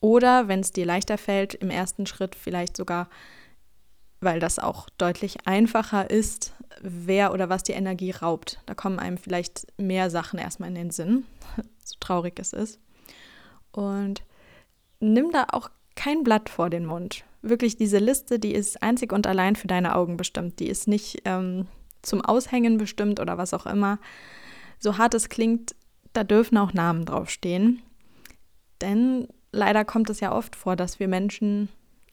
Oder 0.00 0.48
wenn 0.48 0.60
es 0.60 0.72
dir 0.72 0.86
leichter 0.86 1.18
fällt, 1.18 1.54
im 1.54 1.70
ersten 1.70 2.06
Schritt 2.06 2.34
vielleicht 2.34 2.76
sogar, 2.76 3.08
weil 4.20 4.40
das 4.40 4.58
auch 4.58 4.88
deutlich 4.98 5.46
einfacher 5.46 6.10
ist, 6.10 6.54
wer 6.80 7.32
oder 7.32 7.48
was 7.48 7.62
dir 7.62 7.74
Energie 7.74 8.10
raubt. 8.10 8.60
Da 8.66 8.74
kommen 8.74 8.98
einem 8.98 9.18
vielleicht 9.18 9.66
mehr 9.78 10.10
Sachen 10.10 10.38
erstmal 10.38 10.70
in 10.70 10.74
den 10.74 10.90
Sinn, 10.90 11.24
so 11.84 11.96
traurig 12.00 12.38
es 12.38 12.52
ist. 12.52 12.78
Und 13.72 14.22
nimm 15.00 15.30
da 15.30 15.46
auch 15.52 15.70
kein 15.96 16.24
Blatt 16.24 16.48
vor 16.48 16.70
den 16.70 16.86
Mund. 16.86 17.24
Wirklich, 17.42 17.76
diese 17.76 17.98
Liste, 17.98 18.38
die 18.38 18.52
ist 18.52 18.82
einzig 18.82 19.12
und 19.12 19.26
allein 19.26 19.56
für 19.56 19.66
deine 19.66 19.94
Augen 19.94 20.16
bestimmt. 20.16 20.60
Die 20.60 20.68
ist 20.68 20.88
nicht 20.88 21.22
ähm, 21.24 21.66
zum 22.02 22.22
Aushängen 22.22 22.78
bestimmt 22.78 23.20
oder 23.20 23.38
was 23.38 23.54
auch 23.54 23.66
immer. 23.66 23.98
So 24.78 24.98
hart 24.98 25.14
es 25.14 25.28
klingt, 25.28 25.74
da 26.12 26.24
dürfen 26.24 26.58
auch 26.58 26.72
Namen 26.72 27.04
draufstehen. 27.04 27.82
Denn 28.80 29.28
leider 29.52 29.84
kommt 29.84 30.10
es 30.10 30.20
ja 30.20 30.32
oft 30.32 30.56
vor, 30.56 30.76
dass 30.76 31.00
wir 31.00 31.08
Menschen 31.08 31.68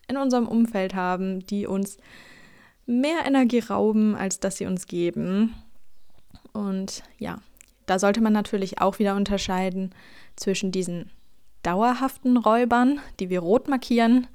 in 0.08 0.18
unserem 0.18 0.48
Umfeld 0.48 0.96
haben, 0.96 1.46
die 1.46 1.68
uns 1.68 1.98
mehr 2.86 3.26
Energie 3.26 3.60
rauben, 3.60 4.16
als 4.16 4.40
dass 4.40 4.58
sie 4.58 4.66
uns 4.66 4.88
geben. 4.88 5.54
Und 6.54 7.04
ja, 7.20 7.40
da 7.86 8.00
sollte 8.00 8.22
man 8.22 8.34
natürlich 8.34 8.82
auch 8.82 9.00
wieder 9.00 9.16
unterscheiden 9.16 9.94
zwischen 10.36 10.72
diesen 10.72 11.12
dauerhaften 11.64 12.38
Räubern, 12.38 13.00
die 13.20 13.30
wir 13.30 13.42
rot 13.42 13.68
markieren, 13.68 14.28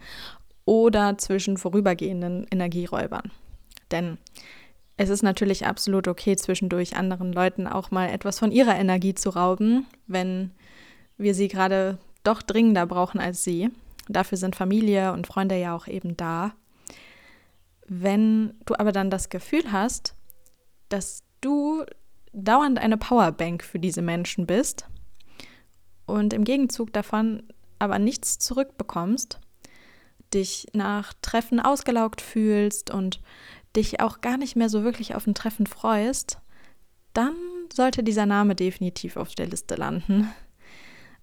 oder 0.64 1.18
zwischen 1.18 1.56
vorübergehenden 1.56 2.46
Energieräubern. 2.50 3.32
Denn 3.90 4.18
es 4.96 5.08
ist 5.08 5.22
natürlich 5.22 5.66
absolut 5.66 6.06
okay, 6.06 6.36
zwischendurch 6.36 6.96
anderen 6.96 7.32
Leuten 7.32 7.66
auch 7.66 7.90
mal 7.90 8.08
etwas 8.08 8.38
von 8.38 8.52
ihrer 8.52 8.76
Energie 8.76 9.14
zu 9.14 9.30
rauben, 9.30 9.86
wenn 10.06 10.52
wir 11.16 11.34
sie 11.34 11.48
gerade 11.48 11.98
doch 12.22 12.42
dringender 12.42 12.86
brauchen 12.86 13.20
als 13.20 13.44
sie. 13.44 13.70
Dafür 14.08 14.38
sind 14.38 14.56
Familie 14.56 15.12
und 15.12 15.26
Freunde 15.26 15.56
ja 15.56 15.74
auch 15.74 15.86
eben 15.86 16.16
da. 16.16 16.54
Wenn 17.86 18.54
du 18.64 18.74
aber 18.78 18.92
dann 18.92 19.10
das 19.10 19.28
Gefühl 19.28 19.72
hast, 19.72 20.14
dass 20.88 21.22
du 21.40 21.84
dauernd 22.32 22.78
eine 22.78 22.96
Powerbank 22.96 23.64
für 23.64 23.78
diese 23.78 24.02
Menschen 24.02 24.46
bist 24.46 24.86
und 26.06 26.32
im 26.32 26.44
Gegenzug 26.44 26.92
davon 26.92 27.42
aber 27.78 27.98
nichts 27.98 28.38
zurückbekommst, 28.38 29.40
dich 30.32 30.68
nach 30.72 31.12
Treffen 31.20 31.60
ausgelaugt 31.60 32.20
fühlst 32.20 32.90
und 32.90 33.20
dich 33.76 34.00
auch 34.00 34.20
gar 34.20 34.36
nicht 34.36 34.56
mehr 34.56 34.68
so 34.68 34.84
wirklich 34.84 35.14
auf 35.14 35.26
ein 35.26 35.34
Treffen 35.34 35.66
freust, 35.66 36.38
dann 37.12 37.34
sollte 37.72 38.02
dieser 38.02 38.26
Name 38.26 38.54
definitiv 38.54 39.16
auf 39.16 39.34
der 39.34 39.46
Liste 39.46 39.74
landen. 39.74 40.30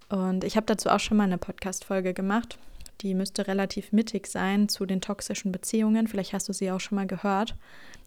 Und 0.10 0.44
ich 0.44 0.56
habe 0.56 0.66
dazu 0.66 0.90
auch 0.90 1.00
schon 1.00 1.18
mal 1.18 1.24
eine 1.24 1.38
Podcast-Folge 1.38 2.14
gemacht. 2.14 2.58
Die 3.02 3.14
müsste 3.14 3.48
relativ 3.48 3.92
mittig 3.92 4.28
sein 4.28 4.68
zu 4.68 4.86
den 4.86 5.02
toxischen 5.02 5.52
Beziehungen. 5.52 6.08
Vielleicht 6.08 6.34
hast 6.34 6.50
du 6.50 6.54
sie 6.54 6.72
auch 6.72 6.80
schon 6.80 6.98
mal 6.98 7.08
gehört. 7.08 7.56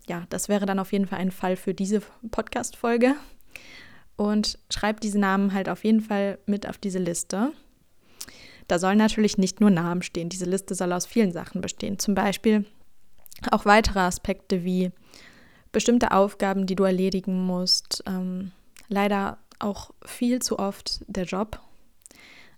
Ja, 0.08 0.26
das 0.28 0.48
wäre 0.48 0.66
dann 0.66 0.78
auf 0.78 0.92
jeden 0.92 1.06
Fall 1.06 1.20
ein 1.20 1.30
Fall 1.30 1.56
für 1.56 1.74
diese 1.74 2.02
Podcast-Folge. 2.30 3.14
Und 4.16 4.58
schreib 4.70 5.00
diese 5.00 5.18
Namen 5.18 5.54
halt 5.54 5.68
auf 5.68 5.84
jeden 5.84 6.00
Fall 6.00 6.38
mit 6.46 6.68
auf 6.68 6.76
diese 6.76 6.98
Liste. 6.98 7.52
Da 8.68 8.78
sollen 8.78 8.98
natürlich 8.98 9.38
nicht 9.38 9.60
nur 9.60 9.70
Namen 9.70 10.02
stehen. 10.02 10.28
Diese 10.28 10.44
Liste 10.44 10.74
soll 10.74 10.92
aus 10.92 11.06
vielen 11.06 11.32
Sachen 11.32 11.60
bestehen. 11.60 11.98
Zum 11.98 12.14
Beispiel 12.14 12.66
auch 13.50 13.64
weitere 13.64 14.00
Aspekte 14.00 14.64
wie 14.64 14.92
bestimmte 15.72 16.12
Aufgaben, 16.12 16.66
die 16.66 16.76
du 16.76 16.84
erledigen 16.84 17.46
musst. 17.46 18.04
Ähm, 18.06 18.52
leider 18.88 19.38
auch 19.58 19.90
viel 20.04 20.42
zu 20.42 20.58
oft 20.58 21.00
der 21.06 21.24
Job. 21.24 21.60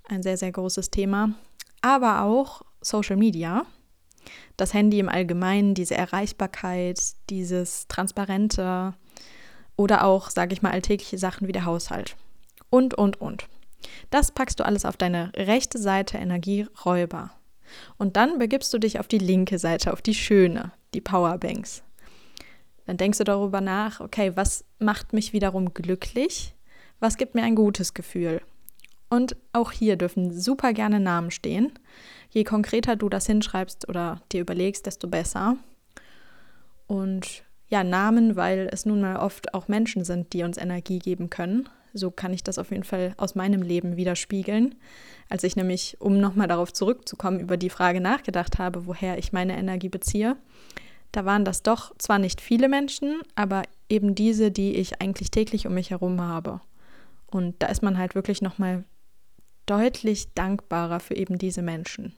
Ein 0.07 0.23
sehr, 0.23 0.37
sehr 0.37 0.53
großes 0.53 0.91
Thema. 0.91 1.35
Aber 1.81 2.23
auch 2.23 2.63
Social 2.81 3.17
Media. 3.17 3.65
Das 4.57 4.75
Handy 4.75 4.99
im 4.99 5.09
Allgemeinen, 5.09 5.75
diese 5.75 5.95
Erreichbarkeit, 5.95 7.01
dieses 7.31 7.89
Transparente 7.89 8.95
oder 9.77 10.05
auch, 10.05 10.31
sage 10.31 10.53
ich 10.53 10.63
mal, 10.63 10.73
alltägliche 10.73 11.19
Sachen 11.19 11.49
wie 11.49 11.53
der 11.53 11.65
Haushalt. 11.65 12.17
Und, 12.71 12.95
und, 12.95 13.21
und. 13.21 13.49
Das 14.11 14.33
packst 14.33 14.61
du 14.61 14.65
alles 14.65 14.85
auf 14.85 14.97
deine 14.97 15.33
rechte 15.37 15.79
Seite 15.79 16.19
Energieräuber. 16.19 17.31
Und 17.97 18.17
dann 18.17 18.39
begibst 18.39 18.73
du 18.73 18.79
dich 18.79 19.01
auf 19.01 19.09
die 19.09 19.19
linke 19.19 19.59
Seite, 19.59 19.93
auf 19.93 20.03
die 20.03 20.15
schöne, 20.15 20.73
die 20.93 21.01
Powerbanks. 21.01 21.83
Dann 22.87 22.97
denkst 22.97 23.19
du 23.19 23.25
darüber 23.25 23.61
nach, 23.61 24.01
okay, 24.01 24.37
was 24.37 24.65
macht 24.79 25.13
mich 25.13 25.33
wiederum 25.33 25.73
glücklich? 25.73 26.55
Was 27.01 27.17
gibt 27.17 27.35
mir 27.35 27.43
ein 27.43 27.55
gutes 27.55 27.95
Gefühl? 27.95 28.43
Und 29.09 29.37
auch 29.53 29.71
hier 29.71 29.97
dürfen 29.97 30.33
super 30.33 30.73
gerne 30.73 31.01
Namen 31.01 31.31
stehen. 31.31 31.73
Je 32.31 32.45
konkreter 32.45 32.97
du 32.97 33.09
das 33.09 33.27
hinschreibst 33.27 33.89
oder 33.89 34.21
dir 34.33 34.41
überlegst, 34.41 34.87
desto 34.87 35.07
besser. 35.07 35.57
Und 36.87 37.45
ja, 37.69 37.85
Namen, 37.85 38.37
weil 38.37 38.69
es 38.73 38.87
nun 38.87 39.01
mal 39.01 39.17
oft 39.17 39.55
auch 39.55 39.69
Menschen 39.69 40.05
sind, 40.05 40.33
die 40.33 40.43
uns 40.43 40.59
Energie 40.59 40.99
geben 40.99 41.31
können. 41.31 41.69
So 41.93 42.11
kann 42.11 42.33
ich 42.33 42.43
das 42.43 42.59
auf 42.59 42.71
jeden 42.71 42.85
Fall 42.85 43.15
aus 43.17 43.37
meinem 43.37 43.63
Leben 43.63 43.97
widerspiegeln. 43.97 44.75
Als 45.29 45.45
ich 45.45 45.55
nämlich, 45.55 45.97
um 46.01 46.19
nochmal 46.19 46.49
darauf 46.49 46.73
zurückzukommen, 46.73 47.41
über 47.41 47.57
die 47.57 47.71
Frage 47.71 48.01
nachgedacht 48.01 48.59
habe, 48.59 48.87
woher 48.87 49.17
ich 49.17 49.33
meine 49.33 49.57
Energie 49.57 49.89
beziehe, 49.89 50.37
da 51.13 51.25
waren 51.25 51.45
das 51.45 51.63
doch 51.63 51.97
zwar 51.99 52.19
nicht 52.19 52.41
viele 52.41 52.69
Menschen, 52.69 53.23
aber 53.37 53.63
eben 53.89 54.17
diese, 54.17 54.51
die 54.51 54.75
ich 54.75 55.01
eigentlich 55.01 55.31
täglich 55.31 55.69
um 55.69 55.75
mich 55.75 55.91
herum 55.91 56.21
habe. 56.21 56.61
Und 57.31 57.55
da 57.61 57.69
ist 57.69 57.83
man 57.83 57.97
halt 57.97 58.17
wirklich 58.17 58.43
nochmal 58.43 58.85
deutlich 59.67 60.33
dankbarer 60.35 61.01
für 61.01 61.15
eben 61.15 61.39
diese 61.39 61.63
Menschen. 61.63 62.15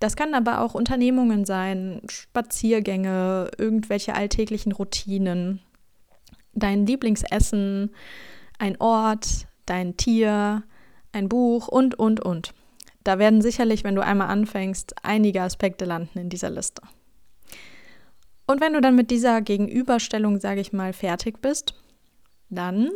Das 0.00 0.14
kann 0.14 0.34
aber 0.34 0.60
auch 0.60 0.74
Unternehmungen 0.74 1.44
sein, 1.44 2.02
Spaziergänge, 2.08 3.50
irgendwelche 3.58 4.14
alltäglichen 4.14 4.72
Routinen, 4.72 5.60
dein 6.54 6.86
Lieblingsessen, 6.86 7.90
ein 8.58 8.80
Ort, 8.80 9.46
dein 9.66 9.96
Tier, 9.96 10.62
ein 11.12 11.28
Buch 11.28 11.68
und, 11.68 11.98
und, 11.98 12.20
und. 12.20 12.54
Da 13.02 13.18
werden 13.18 13.42
sicherlich, 13.42 13.84
wenn 13.84 13.94
du 13.94 14.04
einmal 14.04 14.28
anfängst, 14.28 14.94
einige 15.02 15.42
Aspekte 15.42 15.84
landen 15.84 16.18
in 16.18 16.28
dieser 16.28 16.50
Liste. 16.50 16.82
Und 18.46 18.60
wenn 18.60 18.72
du 18.72 18.80
dann 18.80 18.96
mit 18.96 19.10
dieser 19.10 19.40
Gegenüberstellung, 19.40 20.40
sage 20.40 20.60
ich 20.60 20.72
mal, 20.72 20.92
fertig 20.92 21.40
bist, 21.40 21.74
dann 22.50 22.90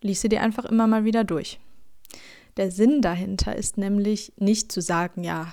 lies 0.00 0.20
sie 0.20 0.28
dir 0.28 0.42
einfach 0.42 0.64
immer 0.64 0.86
mal 0.86 1.04
wieder 1.04 1.24
durch. 1.24 1.60
Der 2.56 2.70
Sinn 2.70 3.02
dahinter 3.02 3.56
ist 3.56 3.78
nämlich 3.78 4.32
nicht 4.36 4.70
zu 4.70 4.80
sagen, 4.80 5.24
ja, 5.24 5.52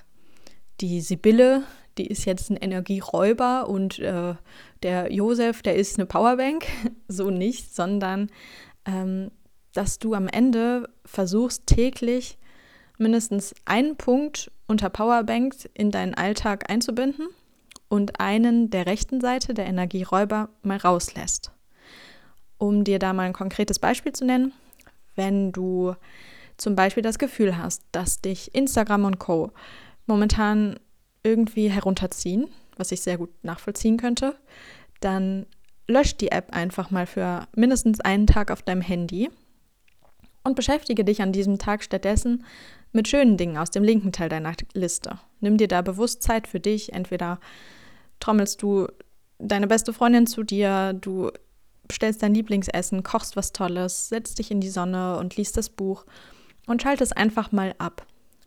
die 0.82 1.02
Sibylle, 1.02 1.64
die 1.98 2.08
ist 2.08 2.26
jetzt 2.26 2.50
ein 2.50 2.58
Energieräuber 2.58 3.68
und 3.68 4.00
äh, 4.00 4.36
der 4.84 5.12
Josef, 5.12 5.62
der 5.62 5.76
ist 5.76 5.98
eine 5.98 6.06
Powerbank. 6.06 6.66
so 7.08 7.30
nicht, 7.30 7.76
sondern 7.76 8.30
ähm, 8.86 9.32
dass 9.74 10.00
du 10.00 10.14
am 10.14 10.28
Ende 10.28 10.90
versuchst 11.06 11.68
täglich 11.68 12.38
mindestens 12.98 13.56
einen 13.66 13.96
Punkt 13.96 14.52
unter 14.68 14.90
Powerbank 14.90 15.56
in 15.74 15.92
deinen 15.92 16.14
Alltag 16.14 16.70
einzubinden 16.70 17.28
und 17.88 18.20
einen 18.20 18.70
der 18.70 18.86
rechten 18.86 19.22
Seite, 19.22 19.54
der 19.54 19.66
Energieräuber, 19.66 20.50
mal 20.62 20.78
rauslässt. 20.78 21.52
Um 22.58 22.84
dir 22.84 23.00
da 23.00 23.14
mal 23.14 23.24
ein 23.24 23.34
konkretes 23.34 23.80
Beispiel 23.80 24.14
zu 24.14 24.24
nennen, 24.24 24.54
wenn 25.16 25.52
du 25.52 25.96
zum 26.62 26.76
Beispiel 26.76 27.02
das 27.02 27.18
Gefühl 27.18 27.58
hast, 27.58 27.84
dass 27.92 28.22
dich 28.22 28.54
Instagram 28.54 29.06
und 29.06 29.20
Co. 29.20 29.52
momentan 30.06 30.80
irgendwie 31.24 31.70
herunterziehen, 31.70 32.48
was 32.78 32.92
ich 32.92 33.02
sehr 33.02 33.18
gut 33.18 33.32
nachvollziehen 33.44 33.98
könnte, 33.98 34.36
dann 35.00 35.48
lösch 35.88 36.16
die 36.18 36.32
App 36.32 36.54
einfach 36.54 36.92
mal 36.92 37.08
für 37.08 37.48
mindestens 37.56 38.00
einen 38.00 38.28
Tag 38.28 38.52
auf 38.52 38.62
deinem 38.62 38.82
Handy 38.82 39.30
und 40.44 40.56
beschäftige 40.56 41.04
dich 41.04 41.22
an 41.22 41.32
diesem 41.32 41.58
Tag 41.58 41.84
stattdessen 41.84 42.46
mit 42.92 43.08
schönen 43.08 43.38
Dingen 43.38 43.58
aus 43.58 43.72
dem 43.72 43.84
linken 43.84 44.12
Teil 44.12 44.30
deiner 44.30 44.54
Liste. 44.74 45.18
Nimm 45.40 45.58
dir 45.58 45.68
da 45.68 45.82
bewusst 45.82 46.22
Zeit 46.22 46.48
für 46.48 46.60
dich, 46.60 46.94
entweder 46.94 47.40
trommelst 48.20 48.62
du 48.62 48.88
deine 49.40 49.66
beste 49.66 49.94
Freundin 49.94 50.28
zu 50.28 50.44
dir, 50.44 50.94
du 50.94 51.32
bestellst 51.88 52.22
dein 52.22 52.36
Lieblingsessen, 52.36 53.02
kochst 53.02 53.36
was 53.36 53.52
Tolles, 53.52 54.10
setzt 54.10 54.38
dich 54.38 54.52
in 54.52 54.62
die 54.62 54.70
Sonne 54.70 55.18
und 55.18 55.36
liest 55.38 55.58
das 55.58 55.70
Buch 55.70 56.06
und 56.72 56.82
schaltest 56.82 57.16
einfach 57.16 57.52
mal 57.52 57.76
ab. 57.78 58.06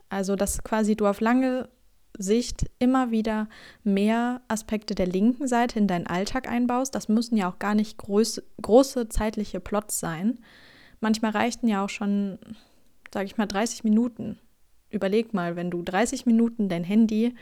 Also, 0.09 0.35
dass 0.35 0.63
quasi 0.63 0.95
du 0.95 1.07
auf 1.07 1.21
lange 1.21 1.69
Sicht 2.17 2.69
immer 2.79 3.11
wieder 3.11 3.47
mehr 3.83 4.41
Aspekte 4.47 4.95
der 4.95 5.07
linken 5.07 5.47
Seite 5.47 5.79
in 5.79 5.87
deinen 5.87 6.07
Alltag 6.07 6.47
einbaust. 6.49 6.95
Das 6.95 7.09
müssen 7.09 7.37
ja 7.37 7.49
auch 7.49 7.59
gar 7.59 7.75
nicht 7.75 7.97
groß, 7.97 8.41
große 8.61 9.09
zeitliche 9.09 9.59
Plots 9.59 9.99
sein. 9.99 10.39
Manchmal 11.01 11.31
reichten 11.31 11.67
ja 11.67 11.83
auch 11.83 11.89
schon, 11.89 12.39
sage 13.13 13.25
ich 13.25 13.37
mal, 13.37 13.47
30 13.47 13.83
Minuten. 13.83 14.39
Überleg 14.89 15.33
mal, 15.33 15.55
wenn 15.55 15.71
du 15.71 15.81
30 15.81 16.25
Minuten 16.25 16.69
dein 16.69 16.83
Handy 16.83 17.35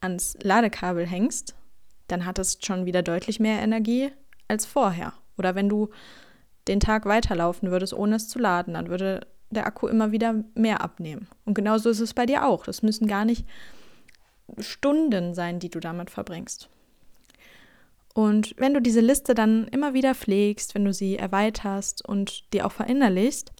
ans 0.00 0.36
Ladekabel 0.42 1.06
hängst 1.06 1.54
dann 2.12 2.26
hattest 2.26 2.64
schon 2.64 2.86
wieder 2.86 3.02
deutlich 3.02 3.40
mehr 3.40 3.60
Energie 3.60 4.10
als 4.46 4.66
vorher. 4.66 5.14
Oder 5.38 5.54
wenn 5.54 5.68
du 5.68 5.88
den 6.68 6.78
Tag 6.78 7.06
weiterlaufen 7.06 7.70
würdest, 7.70 7.94
ohne 7.94 8.16
es 8.16 8.28
zu 8.28 8.38
laden, 8.38 8.74
dann 8.74 8.88
würde 8.88 9.26
der 9.54 9.66
Akku 9.66 9.86
immer 9.86 10.12
wieder 10.12 10.44
mehr 10.54 10.80
abnehmen. 10.80 11.28
Und 11.44 11.54
genauso 11.54 11.90
ist 11.90 12.00
es 12.00 12.14
bei 12.14 12.26
dir 12.26 12.46
auch. 12.46 12.64
Das 12.64 12.82
müssen 12.82 13.06
gar 13.06 13.24
nicht 13.24 13.46
Stunden 14.58 15.34
sein, 15.34 15.58
die 15.58 15.70
du 15.70 15.80
damit 15.80 16.10
verbringst. 16.10 16.68
Und 18.14 18.54
wenn 18.58 18.74
du 18.74 18.80
diese 18.80 19.00
Liste 19.00 19.34
dann 19.34 19.66
immer 19.68 19.94
wieder 19.94 20.14
pflegst, 20.14 20.74
wenn 20.74 20.84
du 20.84 20.92
sie 20.92 21.16
erweiterst 21.16 22.06
und 22.06 22.52
dir 22.52 22.66
auch 22.66 22.72
verinnerlichst, 22.72 23.52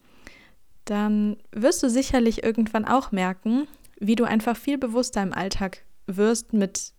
dann 0.84 1.36
wirst 1.52 1.82
du 1.82 1.88
sicherlich 1.88 2.42
irgendwann 2.42 2.84
auch 2.84 3.12
merken, 3.12 3.66
wie 3.98 4.16
du 4.16 4.24
einfach 4.24 4.56
viel 4.56 4.78
bewusster 4.78 5.22
im 5.22 5.32
Alltag 5.32 5.84
wirst 6.06 6.52
mit 6.52 6.92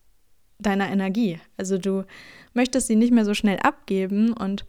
deiner 0.57 0.89
Energie. 0.89 1.39
Also 1.57 1.77
du 1.77 2.05
möchtest 2.53 2.88
sie 2.88 2.95
nicht 2.95 3.12
mehr 3.12 3.25
so 3.25 3.33
schnell 3.33 3.59
abgeben 3.59 4.33
und 4.33 4.65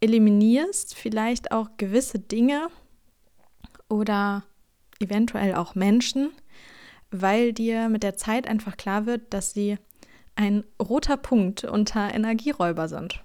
eliminierst 0.00 0.94
vielleicht 0.94 1.52
auch 1.52 1.70
gewisse 1.76 2.18
Dinge 2.18 2.68
oder 3.88 4.44
eventuell 5.00 5.54
auch 5.54 5.74
Menschen, 5.74 6.30
weil 7.10 7.52
dir 7.52 7.88
mit 7.88 8.02
der 8.02 8.16
Zeit 8.16 8.48
einfach 8.48 8.76
klar 8.76 9.06
wird, 9.06 9.32
dass 9.32 9.52
sie 9.52 9.78
ein 10.34 10.64
roter 10.80 11.16
Punkt 11.16 11.64
unter 11.64 12.14
Energieräuber 12.14 12.88
sind. 12.88 13.22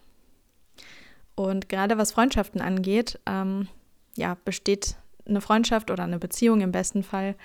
Und 1.35 1.69
gerade 1.69 1.97
was 1.97 2.11
Freundschaften 2.11 2.61
angeht, 2.61 3.19
ähm, 3.25 3.67
ja, 4.15 4.37
besteht 4.45 4.95
eine 5.25 5.41
Freundschaft 5.41 5.91
oder 5.91 6.03
eine 6.03 6.19
Beziehung 6.19 6.61
im 6.61 6.71
besten 6.71 7.03
Fall 7.03 7.35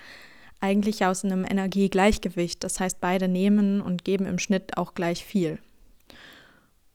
eigentlich 0.59 1.05
aus 1.05 1.23
einem 1.23 1.45
Energiegleichgewicht. 1.45 2.63
Das 2.63 2.79
heißt, 2.79 2.99
beide 2.99 3.27
nehmen 3.27 3.81
und 3.81 4.03
geben 4.03 4.25
im 4.25 4.39
Schnitt 4.39 4.77
auch 4.77 4.93
gleich 4.93 5.23
viel. 5.23 5.59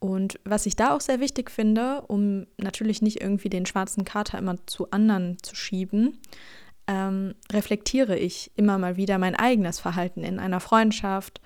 Und 0.03 0.41
was 0.43 0.67
ich 0.67 0.75
da 0.75 0.97
auch 0.97 1.01
sehr 1.01 1.21
wichtig 1.21 1.49
finde, 1.49 2.03
um 2.09 2.49
natürlich 2.57 3.03
nicht 3.03 3.21
irgendwie 3.21 3.49
den 3.49 3.67
schwarzen 3.67 4.05
Kater 4.05 4.37
immer 4.37 4.57
zu 4.67 4.91
anderen 4.91 5.37
zu 5.45 5.55
schieben, 5.55 6.19
ähm, 6.89 7.37
reflektiere 7.53 8.19
ich 8.19 8.51
immer 8.57 8.79
mal 8.79 8.97
wieder 8.97 9.19
mein 9.19 9.37
eigenes 9.37 9.79
Verhalten 9.79 10.25
in 10.25 10.41
einer 10.41 10.59
Freundschaft 10.59 11.41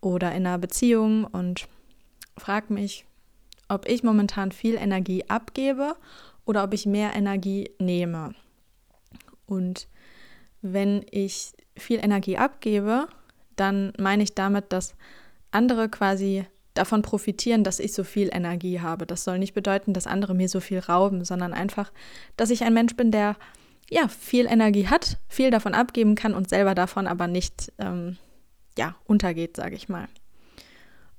oder 0.00 0.30
in 0.30 0.46
einer 0.46 0.58
Beziehung 0.58 1.24
und 1.24 1.66
frage 2.36 2.72
mich, 2.72 3.04
ob 3.66 3.88
ich 3.88 4.04
momentan 4.04 4.52
viel 4.52 4.76
Energie 4.76 5.24
abgebe 5.26 5.96
oder 6.44 6.62
ob 6.62 6.74
ich 6.74 6.86
mehr 6.86 7.16
Energie 7.16 7.72
nehme. 7.80 8.32
Und 9.44 9.88
wenn 10.62 11.04
ich 11.10 11.50
viel 11.76 11.98
Energie 11.98 12.38
abgebe, 12.38 13.08
dann 13.56 13.92
meine 13.98 14.22
ich 14.22 14.36
damit, 14.36 14.72
dass 14.72 14.94
andere 15.50 15.88
quasi 15.88 16.46
davon 16.78 17.02
profitieren, 17.02 17.64
dass 17.64 17.80
ich 17.80 17.92
so 17.92 18.04
viel 18.04 18.30
Energie 18.32 18.80
habe. 18.80 19.06
Das 19.06 19.24
soll 19.24 19.38
nicht 19.38 19.54
bedeuten, 19.54 19.92
dass 19.92 20.06
andere 20.06 20.34
mir 20.34 20.48
so 20.48 20.60
viel 20.60 20.78
rauben, 20.78 21.24
sondern 21.24 21.52
einfach, 21.52 21.92
dass 22.36 22.50
ich 22.50 22.62
ein 22.62 22.72
Mensch 22.72 22.96
bin, 22.96 23.10
der 23.10 23.36
ja 23.90 24.08
viel 24.08 24.46
Energie 24.46 24.86
hat, 24.86 25.18
viel 25.28 25.50
davon 25.50 25.74
abgeben 25.74 26.14
kann 26.14 26.34
und 26.34 26.48
selber 26.48 26.74
davon 26.74 27.06
aber 27.06 27.26
nicht 27.26 27.72
ähm, 27.78 28.16
ja 28.78 28.96
untergeht, 29.04 29.56
sage 29.56 29.74
ich 29.74 29.88
mal. 29.88 30.08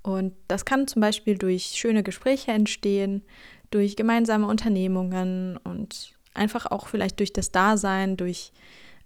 Und 0.02 0.34
das 0.48 0.66
kann 0.66 0.88
zum 0.88 1.02
Beispiel 1.02 1.38
durch 1.38 1.66
schöne 1.76 2.04
Gespräche 2.04 2.52
entstehen, 2.52 3.24
durch 3.70 3.96
gemeinsame 3.96 4.48
Unternehmungen 4.48 5.58
und 5.58 6.14
einfach 6.34 6.66
auch 6.68 6.88
vielleicht 6.88 7.20
durch 7.20 7.34
das 7.34 7.52
Dasein, 7.52 8.18
durch 8.18 8.52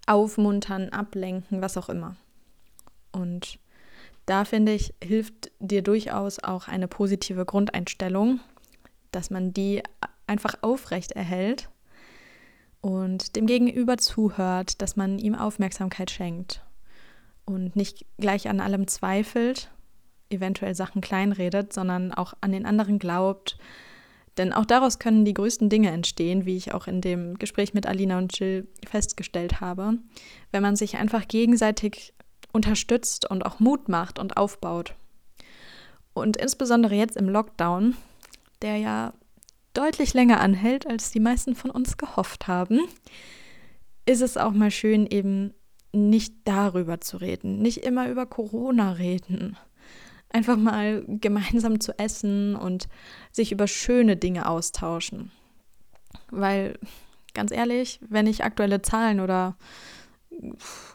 Aufmuntern, 0.06 0.90
Ablenken, 0.90 1.60
was 1.60 1.76
auch 1.76 1.88
immer. 1.88 2.16
Und 3.12 3.58
da 4.26 4.44
finde 4.44 4.72
ich, 4.72 4.94
hilft 5.02 5.50
dir 5.58 5.82
durchaus 5.82 6.38
auch 6.42 6.68
eine 6.68 6.88
positive 6.88 7.44
Grundeinstellung, 7.44 8.40
dass 9.12 9.30
man 9.30 9.52
die 9.52 9.82
einfach 10.26 10.56
aufrecht 10.62 11.12
erhält 11.12 11.68
und 12.80 13.36
dem 13.36 13.46
Gegenüber 13.46 13.98
zuhört, 13.98 14.80
dass 14.82 14.96
man 14.96 15.18
ihm 15.18 15.34
Aufmerksamkeit 15.34 16.10
schenkt 16.10 16.64
und 17.44 17.76
nicht 17.76 18.06
gleich 18.18 18.48
an 18.48 18.60
allem 18.60 18.86
zweifelt, 18.88 19.70
eventuell 20.30 20.74
Sachen 20.74 21.00
kleinredet, 21.00 21.72
sondern 21.72 22.12
auch 22.12 22.34
an 22.40 22.52
den 22.52 22.66
anderen 22.66 22.98
glaubt. 22.98 23.58
Denn 24.36 24.52
auch 24.52 24.64
daraus 24.64 24.98
können 24.98 25.24
die 25.24 25.34
größten 25.34 25.68
Dinge 25.68 25.90
entstehen, 25.90 26.44
wie 26.44 26.56
ich 26.56 26.74
auch 26.74 26.86
in 26.86 27.00
dem 27.00 27.38
Gespräch 27.38 27.72
mit 27.72 27.86
Alina 27.86 28.18
und 28.18 28.36
Jill 28.36 28.66
festgestellt 28.86 29.60
habe, 29.60 29.98
wenn 30.50 30.62
man 30.62 30.74
sich 30.74 30.96
einfach 30.96 31.28
gegenseitig 31.28 32.14
unterstützt 32.54 33.28
und 33.28 33.44
auch 33.44 33.60
Mut 33.60 33.88
macht 33.88 34.18
und 34.18 34.36
aufbaut. 34.36 34.94
Und 36.14 36.36
insbesondere 36.36 36.94
jetzt 36.94 37.16
im 37.16 37.28
Lockdown, 37.28 37.96
der 38.62 38.76
ja 38.76 39.12
deutlich 39.74 40.14
länger 40.14 40.40
anhält, 40.40 40.86
als 40.86 41.10
die 41.10 41.20
meisten 41.20 41.56
von 41.56 41.70
uns 41.70 41.96
gehofft 41.96 42.46
haben, 42.46 42.80
ist 44.06 44.22
es 44.22 44.36
auch 44.36 44.52
mal 44.52 44.70
schön, 44.70 45.06
eben 45.06 45.52
nicht 45.92 46.34
darüber 46.44 47.00
zu 47.00 47.16
reden, 47.16 47.60
nicht 47.60 47.78
immer 47.78 48.08
über 48.08 48.26
Corona 48.26 48.92
reden. 48.92 49.56
Einfach 50.28 50.56
mal 50.56 51.04
gemeinsam 51.06 51.80
zu 51.80 51.96
essen 51.98 52.56
und 52.56 52.88
sich 53.30 53.52
über 53.52 53.66
schöne 53.66 54.16
Dinge 54.16 54.48
austauschen. 54.48 55.30
Weil, 56.30 56.78
ganz 57.34 57.52
ehrlich, 57.52 58.00
wenn 58.08 58.26
ich 58.26 58.44
aktuelle 58.44 58.82
Zahlen 58.82 59.20
oder 59.20 59.56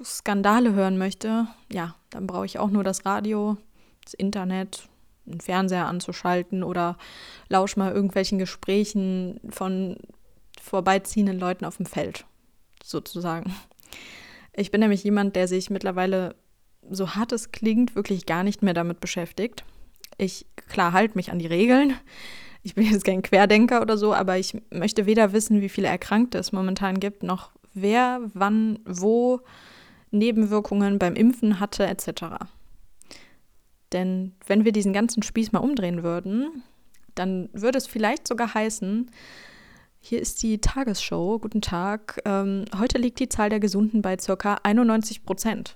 Skandale 0.03 0.73
hören 0.73 0.97
möchte, 0.97 1.47
ja, 1.71 1.95
dann 2.09 2.27
brauche 2.27 2.45
ich 2.45 2.59
auch 2.59 2.69
nur 2.69 2.83
das 2.83 3.05
Radio, 3.05 3.57
das 4.03 4.13
Internet, 4.13 4.87
einen 5.27 5.41
Fernseher 5.41 5.85
anzuschalten 5.85 6.63
oder 6.63 6.97
lausch 7.47 7.75
mal 7.77 7.91
irgendwelchen 7.91 8.39
Gesprächen 8.39 9.39
von 9.49 9.97
vorbeiziehenden 10.61 11.39
Leuten 11.39 11.65
auf 11.65 11.77
dem 11.77 11.85
Feld, 11.85 12.25
sozusagen. 12.83 13.53
Ich 14.53 14.71
bin 14.71 14.81
nämlich 14.81 15.03
jemand, 15.03 15.35
der 15.35 15.47
sich 15.47 15.69
mittlerweile, 15.69 16.35
so 16.89 17.15
hart 17.15 17.31
es 17.31 17.51
klingt, 17.51 17.95
wirklich 17.95 18.25
gar 18.25 18.43
nicht 18.43 18.61
mehr 18.61 18.73
damit 18.73 18.99
beschäftigt. 18.99 19.63
Ich, 20.17 20.45
klar, 20.67 20.91
halte 20.91 21.15
mich 21.15 21.31
an 21.31 21.39
die 21.39 21.47
Regeln. 21.47 21.93
Ich 22.61 22.75
bin 22.75 22.91
jetzt 22.91 23.05
kein 23.05 23.21
Querdenker 23.21 23.81
oder 23.81 23.97
so, 23.97 24.13
aber 24.13 24.37
ich 24.37 24.57
möchte 24.69 25.05
weder 25.05 25.31
wissen, 25.31 25.61
wie 25.61 25.69
viele 25.69 25.87
Erkrankte 25.87 26.37
es 26.37 26.51
momentan 26.51 26.99
gibt, 26.99 27.23
noch 27.23 27.51
wer 27.73 28.21
wann 28.33 28.79
wo 28.85 29.41
Nebenwirkungen 30.11 30.99
beim 30.99 31.15
Impfen 31.15 31.59
hatte 31.59 31.85
etc. 31.85 32.45
Denn 33.91 34.33
wenn 34.45 34.65
wir 34.65 34.71
diesen 34.71 34.93
ganzen 34.93 35.23
Spieß 35.23 35.51
mal 35.51 35.59
umdrehen 35.59 36.03
würden, 36.03 36.63
dann 37.15 37.49
würde 37.53 37.77
es 37.77 37.87
vielleicht 37.87 38.27
sogar 38.27 38.53
heißen, 38.53 39.11
hier 40.01 40.21
ist 40.21 40.41
die 40.43 40.61
Tagesshow, 40.61 41.39
guten 41.39 41.61
Tag, 41.61 42.21
ähm, 42.23 42.65
heute 42.77 42.97
liegt 42.97 43.19
die 43.19 43.27
Zahl 43.27 43.49
der 43.49 43.59
Gesunden 43.59 44.01
bei 44.01 44.15
ca. 44.15 44.53
91 44.63 45.25
Prozent. 45.25 45.75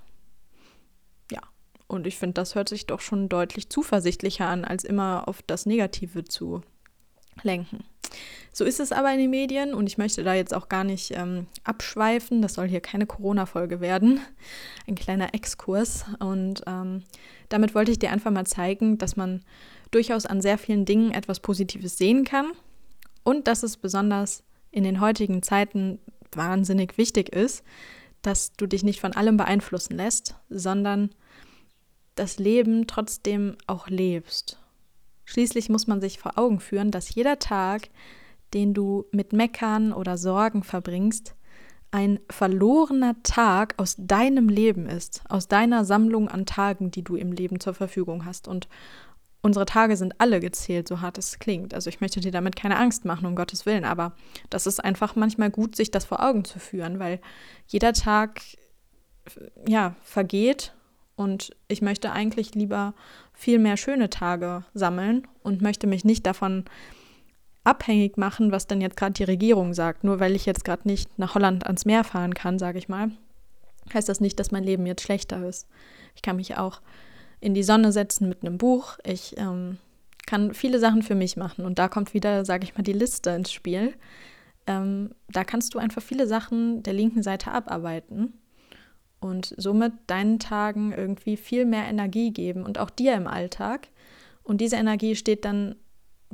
Ja, 1.30 1.42
und 1.88 2.08
ich 2.08 2.18
finde, 2.18 2.36
das 2.36 2.56
hört 2.56 2.70
sich 2.70 2.88
doch 2.88 3.02
schon 3.02 3.28
deutlich 3.28 3.70
zuversichtlicher 3.70 4.48
an, 4.48 4.64
als 4.64 4.86
immer 4.86 5.28
auf 5.28 5.42
das 5.42 5.66
Negative 5.66 6.24
zu 6.24 6.62
lenken. 7.42 7.84
So 8.52 8.66
ist 8.66 8.80
es 8.80 8.92
aber 8.92 9.12
in 9.12 9.18
den 9.18 9.32
Medien 9.32 9.74
und 9.74 9.88
ich 9.88 9.98
möchte 9.98 10.24
da 10.24 10.36
jetzt 10.36 10.54
auch 10.54 10.70
gar 10.70 10.84
nicht 10.84 11.12
ähm, 11.16 11.48
abschweifen. 11.64 12.42
Das 12.42 12.54
soll 12.54 12.68
hier 12.68 12.82
keine 12.82 13.08
Corona-Folge 13.08 13.82
werden. 13.82 14.20
Ein 14.88 14.96
kleiner 14.96 15.34
Exkurs. 15.34 16.06
Und 16.20 16.62
ähm, 16.68 17.04
damit 17.50 17.74
wollte 17.74 17.92
ich 17.92 18.00
dir 18.00 18.12
einfach 18.12 18.32
mal 18.32 18.46
zeigen, 18.46 19.00
dass 19.00 19.16
man 19.16 19.44
durchaus 19.90 20.26
an 20.26 20.42
sehr 20.42 20.58
vielen 20.58 20.86
Dingen 20.86 21.12
etwas 21.12 21.40
Positives 21.40 21.98
sehen 21.98 22.26
kann 22.26 22.52
und 23.24 23.48
dass 23.48 23.64
es 23.64 23.78
besonders 23.78 24.44
in 24.72 24.84
den 24.84 25.02
heutigen 25.02 25.42
Zeiten 25.42 26.00
wahnsinnig 26.32 26.98
wichtig 26.98 27.30
ist, 27.30 27.64
dass 28.22 28.54
du 28.54 28.68
dich 28.68 28.84
nicht 28.84 29.02
von 29.02 29.14
allem 29.14 29.38
beeinflussen 29.38 29.96
lässt, 29.96 30.36
sondern 30.50 31.10
das 32.16 32.38
Leben 32.38 32.86
trotzdem 32.88 33.56
auch 33.66 33.88
lebst 33.88 34.63
Schließlich 35.26 35.70
muss 35.70 35.88
man 35.88 36.02
sich 36.02 36.20
vor 36.20 36.38
Augen 36.38 36.60
führen, 36.60 36.92
dass 36.92 37.14
jeder 37.14 37.40
Tag, 37.40 37.90
den 38.54 38.74
du 38.74 39.06
mit 39.12 39.34
Meckern 39.34 39.94
oder 39.94 40.18
Sorgen 40.18 40.64
verbringst, 40.64 41.36
ein 41.92 42.20
verlorener 42.30 43.16
Tag 43.22 43.76
aus 43.78 43.96
deinem 44.00 44.50
Leben 44.50 44.88
ist, 44.88 45.22
aus 45.30 45.48
deiner 45.48 45.86
Sammlung 45.86 46.28
an 46.28 46.48
Tagen, 46.48 46.90
die 46.90 47.04
du 47.04 47.16
im 47.16 47.32
Leben 47.32 47.60
zur 47.60 47.76
Verfügung 47.76 48.26
hast. 48.26 48.48
Und 48.48 48.68
unsere 49.44 49.66
Tage 49.66 49.96
sind 49.96 50.20
alle 50.20 50.40
gezählt, 50.40 50.88
so 50.88 51.02
hart 51.02 51.20
es 51.20 51.38
klingt. 51.38 51.74
Also 51.74 51.90
ich 51.90 52.02
möchte 52.02 52.20
dir 52.20 52.32
damit 52.32 52.56
keine 52.56 52.78
Angst 52.78 53.06
machen, 53.06 53.28
um 53.28 53.36
Gottes 53.36 53.68
Willen, 53.68 53.86
aber 53.86 54.14
das 54.50 54.66
ist 54.66 54.84
einfach 54.84 55.16
manchmal 55.16 55.52
gut, 55.52 55.76
sich 55.76 55.92
das 55.92 56.06
vor 56.06 56.24
Augen 56.26 56.46
zu 56.46 56.58
führen, 56.58 56.98
weil 56.98 57.22
jeder 57.68 57.94
Tag 57.94 58.42
ja 59.68 59.96
vergeht 60.02 60.74
und 61.16 61.56
ich 61.68 61.82
möchte 61.82 62.12
eigentlich 62.12 62.56
lieber 62.56 62.96
viel 63.34 63.60
mehr 63.60 63.78
schöne 63.78 64.10
Tage 64.10 64.64
sammeln 64.74 65.28
und 65.42 65.62
möchte 65.62 65.88
mich 65.88 66.06
nicht 66.06 66.26
davon 66.26 66.66
abhängig 67.64 68.18
machen, 68.18 68.52
was 68.52 68.68
dann 68.68 68.82
jetzt 68.82 68.98
gerade 68.98 69.14
die 69.14 69.24
Regierung 69.24 69.74
sagt. 69.74 70.04
Nur 70.04 70.20
weil 70.20 70.36
ich 70.36 70.46
jetzt 70.46 70.66
gerade 70.66 70.88
nicht 70.88 71.18
nach 71.18 71.36
Holland 71.36 71.66
ans 71.66 71.86
Meer 71.86 72.04
fahren 72.04 72.34
kann, 72.34 72.60
sage 72.60 72.78
ich 72.78 72.90
mal, 72.90 73.12
heißt 73.94 74.10
das 74.10 74.20
nicht, 74.20 74.40
dass 74.40 74.52
mein 74.52 74.64
Leben 74.64 74.86
jetzt 74.86 75.04
schlechter 75.04 75.48
ist. 75.48 75.68
Ich 76.16 76.22
kann 76.22 76.36
mich 76.36 76.58
auch 76.58 76.82
in 77.40 77.54
die 77.54 77.64
Sonne 77.64 77.92
setzen 77.92 78.30
mit 78.30 78.44
einem 78.44 78.58
Buch. 78.58 78.98
Ich 79.04 79.36
ähm, 79.38 79.78
kann 80.26 80.54
viele 80.54 80.80
Sachen 80.80 81.04
für 81.04 81.16
mich 81.16 81.36
machen. 81.36 81.66
Und 81.66 81.80
da 81.80 81.88
kommt 81.88 82.14
wieder, 82.14 82.46
sage 82.46 82.64
ich 82.64 82.76
mal, 82.76 82.84
die 82.84 82.94
Liste 82.94 83.32
ins 83.32 83.52
Spiel. 83.52 83.94
Ähm, 84.68 85.14
da 85.30 85.44
kannst 85.44 85.74
du 85.74 85.80
einfach 85.80 86.02
viele 86.02 86.28
Sachen 86.28 86.84
der 86.84 86.94
linken 86.94 87.24
Seite 87.24 87.52
abarbeiten 87.52 88.34
und 89.24 89.54
somit 89.58 89.94
deinen 90.08 90.40
Tagen 90.40 90.92
irgendwie 90.92 91.38
viel 91.38 91.66
mehr 91.66 91.86
Energie 91.86 92.32
geben 92.32 92.64
und 92.64 92.80
auch 92.80 92.90
dir 92.90 93.14
im 93.14 93.28
Alltag. 93.28 93.88
Und 94.44 94.62
diese 94.62 94.76
Energie 94.76 95.16
steht 95.16 95.46
dann 95.46 95.76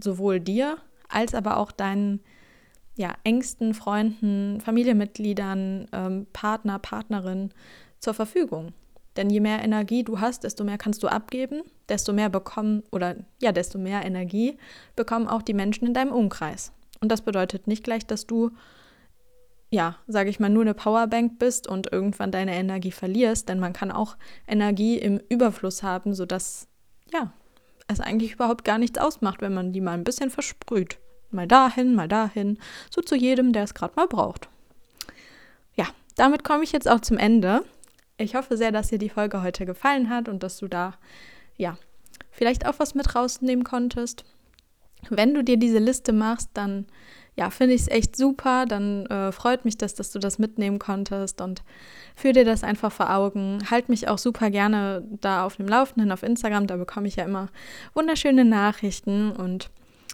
sowohl 0.02 0.40
dir 0.40 0.78
als 1.10 1.34
aber 1.34 1.58
auch 1.58 1.72
deinen 1.72 2.22
ja, 2.96 3.14
engsten 3.24 3.74
Freunden, 3.74 4.60
Familienmitgliedern, 4.62 5.88
ähm, 5.92 6.28
Partner, 6.34 6.80
Partnerin 6.80 7.52
zur 8.00 8.14
Verfügung. 8.14 8.74
Denn 9.16 9.30
je 9.30 9.40
mehr 9.40 9.64
Energie 9.64 10.04
du 10.04 10.20
hast, 10.20 10.44
desto 10.44 10.64
mehr 10.64 10.78
kannst 10.78 11.02
du 11.04 11.08
abgeben, 11.08 11.62
desto 11.88 12.14
mehr 12.14 12.30
bekommen 12.30 12.84
oder 12.92 13.16
ja, 13.42 13.52
desto 13.52 13.78
mehr 13.78 14.06
Energie 14.06 14.58
bekommen 14.96 15.28
auch 15.28 15.42
die 15.42 15.54
Menschen 15.54 15.88
in 15.88 15.94
deinem 15.94 16.12
Umkreis. 16.12 16.72
Und 17.02 17.12
das 17.12 17.22
bedeutet 17.22 17.68
nicht 17.68 17.84
gleich, 17.84 18.06
dass 18.06 18.28
du 18.28 18.52
ja, 19.70 19.98
sage 20.08 20.30
ich 20.30 20.40
mal, 20.40 20.50
nur 20.50 20.64
eine 20.64 20.74
Powerbank 20.74 21.38
bist 21.38 21.68
und 21.68 21.92
irgendwann 21.92 22.32
deine 22.32 22.56
Energie 22.56 22.92
verlierst, 22.92 23.50
denn 23.50 23.60
man 23.60 23.74
kann 23.74 23.92
auch 23.92 24.18
Energie 24.48 24.98
im 24.98 25.20
Überfluss 25.30 25.84
haben, 25.84 26.14
sodass, 26.14 26.68
ja, 27.12 27.32
es 27.88 28.00
eigentlich 28.00 28.34
überhaupt 28.34 28.66
gar 28.66 28.78
nichts 28.78 29.00
ausmacht, 29.00 29.42
wenn 29.42 29.54
man 29.54 29.74
die 29.74 29.82
mal 29.82 29.94
ein 29.94 30.04
bisschen 30.04 30.30
versprüht. 30.30 30.98
Mal 31.32 31.48
dahin, 31.48 31.96
mal 31.96 32.08
dahin, 32.08 32.58
so 32.90 33.02
zu 33.02 33.16
jedem, 33.16 33.54
der 33.54 33.64
es 33.64 33.74
gerade 33.74 33.94
mal 33.96 34.08
braucht. 34.08 34.50
Ja, 35.76 35.86
damit 36.16 36.44
komme 36.44 36.64
ich 36.64 36.72
jetzt 36.72 36.90
auch 36.90 37.02
zum 37.02 37.18
Ende. 37.18 37.64
Ich 38.18 38.36
hoffe 38.36 38.58
sehr, 38.58 38.72
dass 38.72 38.90
dir 38.90 38.98
die 38.98 39.10
Folge 39.10 39.42
heute 39.44 39.66
gefallen 39.66 40.10
hat 40.10 40.28
und 40.28 40.42
dass 40.42 40.58
du 40.58 40.68
da, 40.68 40.96
ja, 41.58 41.78
vielleicht 42.32 42.66
auch 42.66 42.80
was 42.80 42.96
mit 42.96 43.16
rausnehmen 43.16 43.64
konntest. 43.64 44.26
Wenn 45.10 45.34
du 45.34 45.44
dir 45.44 45.58
diese 45.58 45.80
Liste 45.80 46.12
machst, 46.12 46.50
dann 46.54 46.86
ja, 47.40 47.50
finde 47.52 47.74
ich 47.74 47.82
es 47.84 47.88
echt 47.88 48.18
super. 48.18 48.66
Dann 48.66 49.06
äh, 49.06 49.32
freut 49.32 49.64
mich 49.64 49.78
das, 49.78 49.96
dass 49.96 50.12
du 50.12 50.20
das 50.20 50.40
mitnehmen 50.40 50.78
konntest 50.78 51.40
und 51.40 51.64
führ 52.14 52.34
dir 52.34 52.44
das 52.44 52.66
einfach 52.66 52.92
vor 52.92 53.16
Augen. 53.16 53.60
Halt 53.72 53.88
mich 53.88 54.10
auch 54.10 54.18
super 54.18 54.50
gerne 54.50 55.08
da 55.22 55.46
auf 55.46 55.56
dem 55.56 55.70
Laufenden 55.70 56.12
auf 56.12 56.22
Instagram. 56.22 56.68
Da 56.68 56.76
bekomme 56.76 57.08
ich 57.08 57.16
ja 57.16 57.24
immer 57.24 57.48
wunderschöne 57.94 58.44
Nachrichten 58.44 59.32
und 59.32 59.70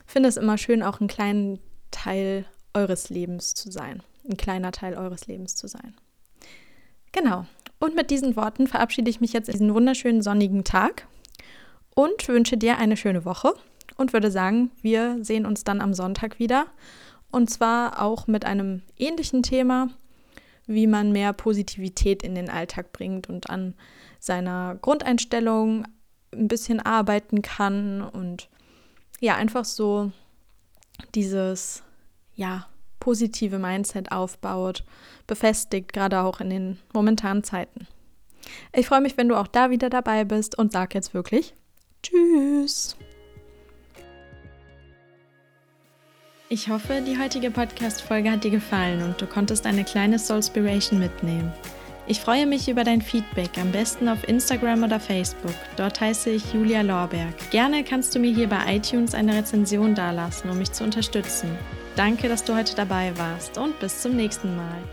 finde 0.05 0.29
es 0.29 0.37
immer 0.37 0.59
schön, 0.59 0.83
auch 0.83 1.01
ein 1.01 1.07
kleiner 1.07 1.57
Teil 1.89 2.45
eures 2.75 3.09
Lebens 3.09 3.55
zu 3.55 3.71
sein. 3.71 4.03
Ein 4.29 4.37
kleiner 4.37 4.71
Teil 4.71 4.93
eures 4.93 5.25
Lebens 5.25 5.55
zu 5.55 5.67
sein. 5.67 5.95
Genau. 7.11 7.47
Und 7.79 7.95
mit 7.95 8.11
diesen 8.11 8.35
Worten 8.35 8.67
verabschiede 8.67 9.09
ich 9.09 9.19
mich 9.19 9.33
jetzt 9.33 9.49
in 9.49 9.53
diesen 9.53 9.73
wunderschönen 9.73 10.21
sonnigen 10.21 10.63
Tag 10.63 11.07
und 11.95 12.27
wünsche 12.27 12.55
dir 12.55 12.77
eine 12.77 12.97
schöne 12.97 13.25
Woche 13.25 13.55
und 13.97 14.13
würde 14.13 14.29
sagen, 14.29 14.69
wir 14.83 15.17
sehen 15.23 15.47
uns 15.47 15.63
dann 15.63 15.81
am 15.81 15.95
Sonntag 15.95 16.37
wieder. 16.37 16.67
Und 17.31 17.49
zwar 17.49 18.01
auch 18.01 18.27
mit 18.27 18.45
einem 18.45 18.81
ähnlichen 18.97 19.43
Thema, 19.43 19.89
wie 20.67 20.87
man 20.87 21.11
mehr 21.11 21.33
Positivität 21.33 22.23
in 22.23 22.35
den 22.35 22.49
Alltag 22.49 22.91
bringt 22.91 23.29
und 23.29 23.49
an 23.49 23.75
seiner 24.19 24.75
Grundeinstellung 24.81 25.85
ein 26.33 26.47
bisschen 26.47 26.79
arbeiten 26.79 27.41
kann 27.41 28.01
und 28.01 28.49
ja, 29.19 29.35
einfach 29.35 29.65
so 29.65 30.11
dieses, 31.13 31.83
ja, 32.35 32.67
positive 32.99 33.59
Mindset 33.59 34.11
aufbaut, 34.11 34.83
befestigt, 35.27 35.93
gerade 35.93 36.21
auch 36.21 36.39
in 36.41 36.49
den 36.49 36.79
momentanen 36.93 37.43
Zeiten. 37.43 37.87
Ich 38.73 38.87
freue 38.87 39.01
mich, 39.01 39.17
wenn 39.17 39.29
du 39.29 39.35
auch 39.35 39.47
da 39.47 39.69
wieder 39.69 39.89
dabei 39.89 40.23
bist 40.25 40.57
und 40.57 40.71
sag 40.71 40.93
jetzt 40.95 41.13
wirklich 41.13 41.53
Tschüss. 42.01 42.95
Ich 46.47 46.69
hoffe, 46.69 47.01
die 47.01 47.17
heutige 47.17 47.49
Podcast-Folge 47.49 48.29
hat 48.29 48.43
dir 48.43 48.51
gefallen 48.51 49.01
und 49.01 49.19
du 49.19 49.25
konntest 49.25 49.65
eine 49.65 49.83
kleine 49.83 50.19
Soulspiration 50.19 50.99
mitnehmen. 50.99 51.51
Ich 52.05 52.19
freue 52.19 52.45
mich 52.45 52.69
über 52.69 52.83
dein 52.83 53.01
Feedback, 53.01 53.57
am 53.59 53.71
besten 53.71 54.07
auf 54.07 54.27
Instagram 54.27 54.83
oder 54.83 54.99
Facebook. 54.99 55.55
Dort 55.75 55.99
heiße 55.99 56.29
ich 56.29 56.53
Julia 56.53 56.81
Lorberg. 56.81 57.33
Gerne 57.49 57.83
kannst 57.83 58.13
du 58.13 58.19
mir 58.19 58.31
hier 58.31 58.47
bei 58.47 58.75
iTunes 58.75 59.15
eine 59.15 59.35
Rezension 59.35 59.95
dalassen, 59.95 60.51
um 60.51 60.59
mich 60.59 60.71
zu 60.71 60.83
unterstützen. 60.83 61.49
Danke, 61.95 62.29
dass 62.29 62.43
du 62.43 62.55
heute 62.55 62.75
dabei 62.75 63.11
warst 63.17 63.57
und 63.57 63.79
bis 63.79 64.03
zum 64.03 64.15
nächsten 64.15 64.55
Mal. 64.55 64.83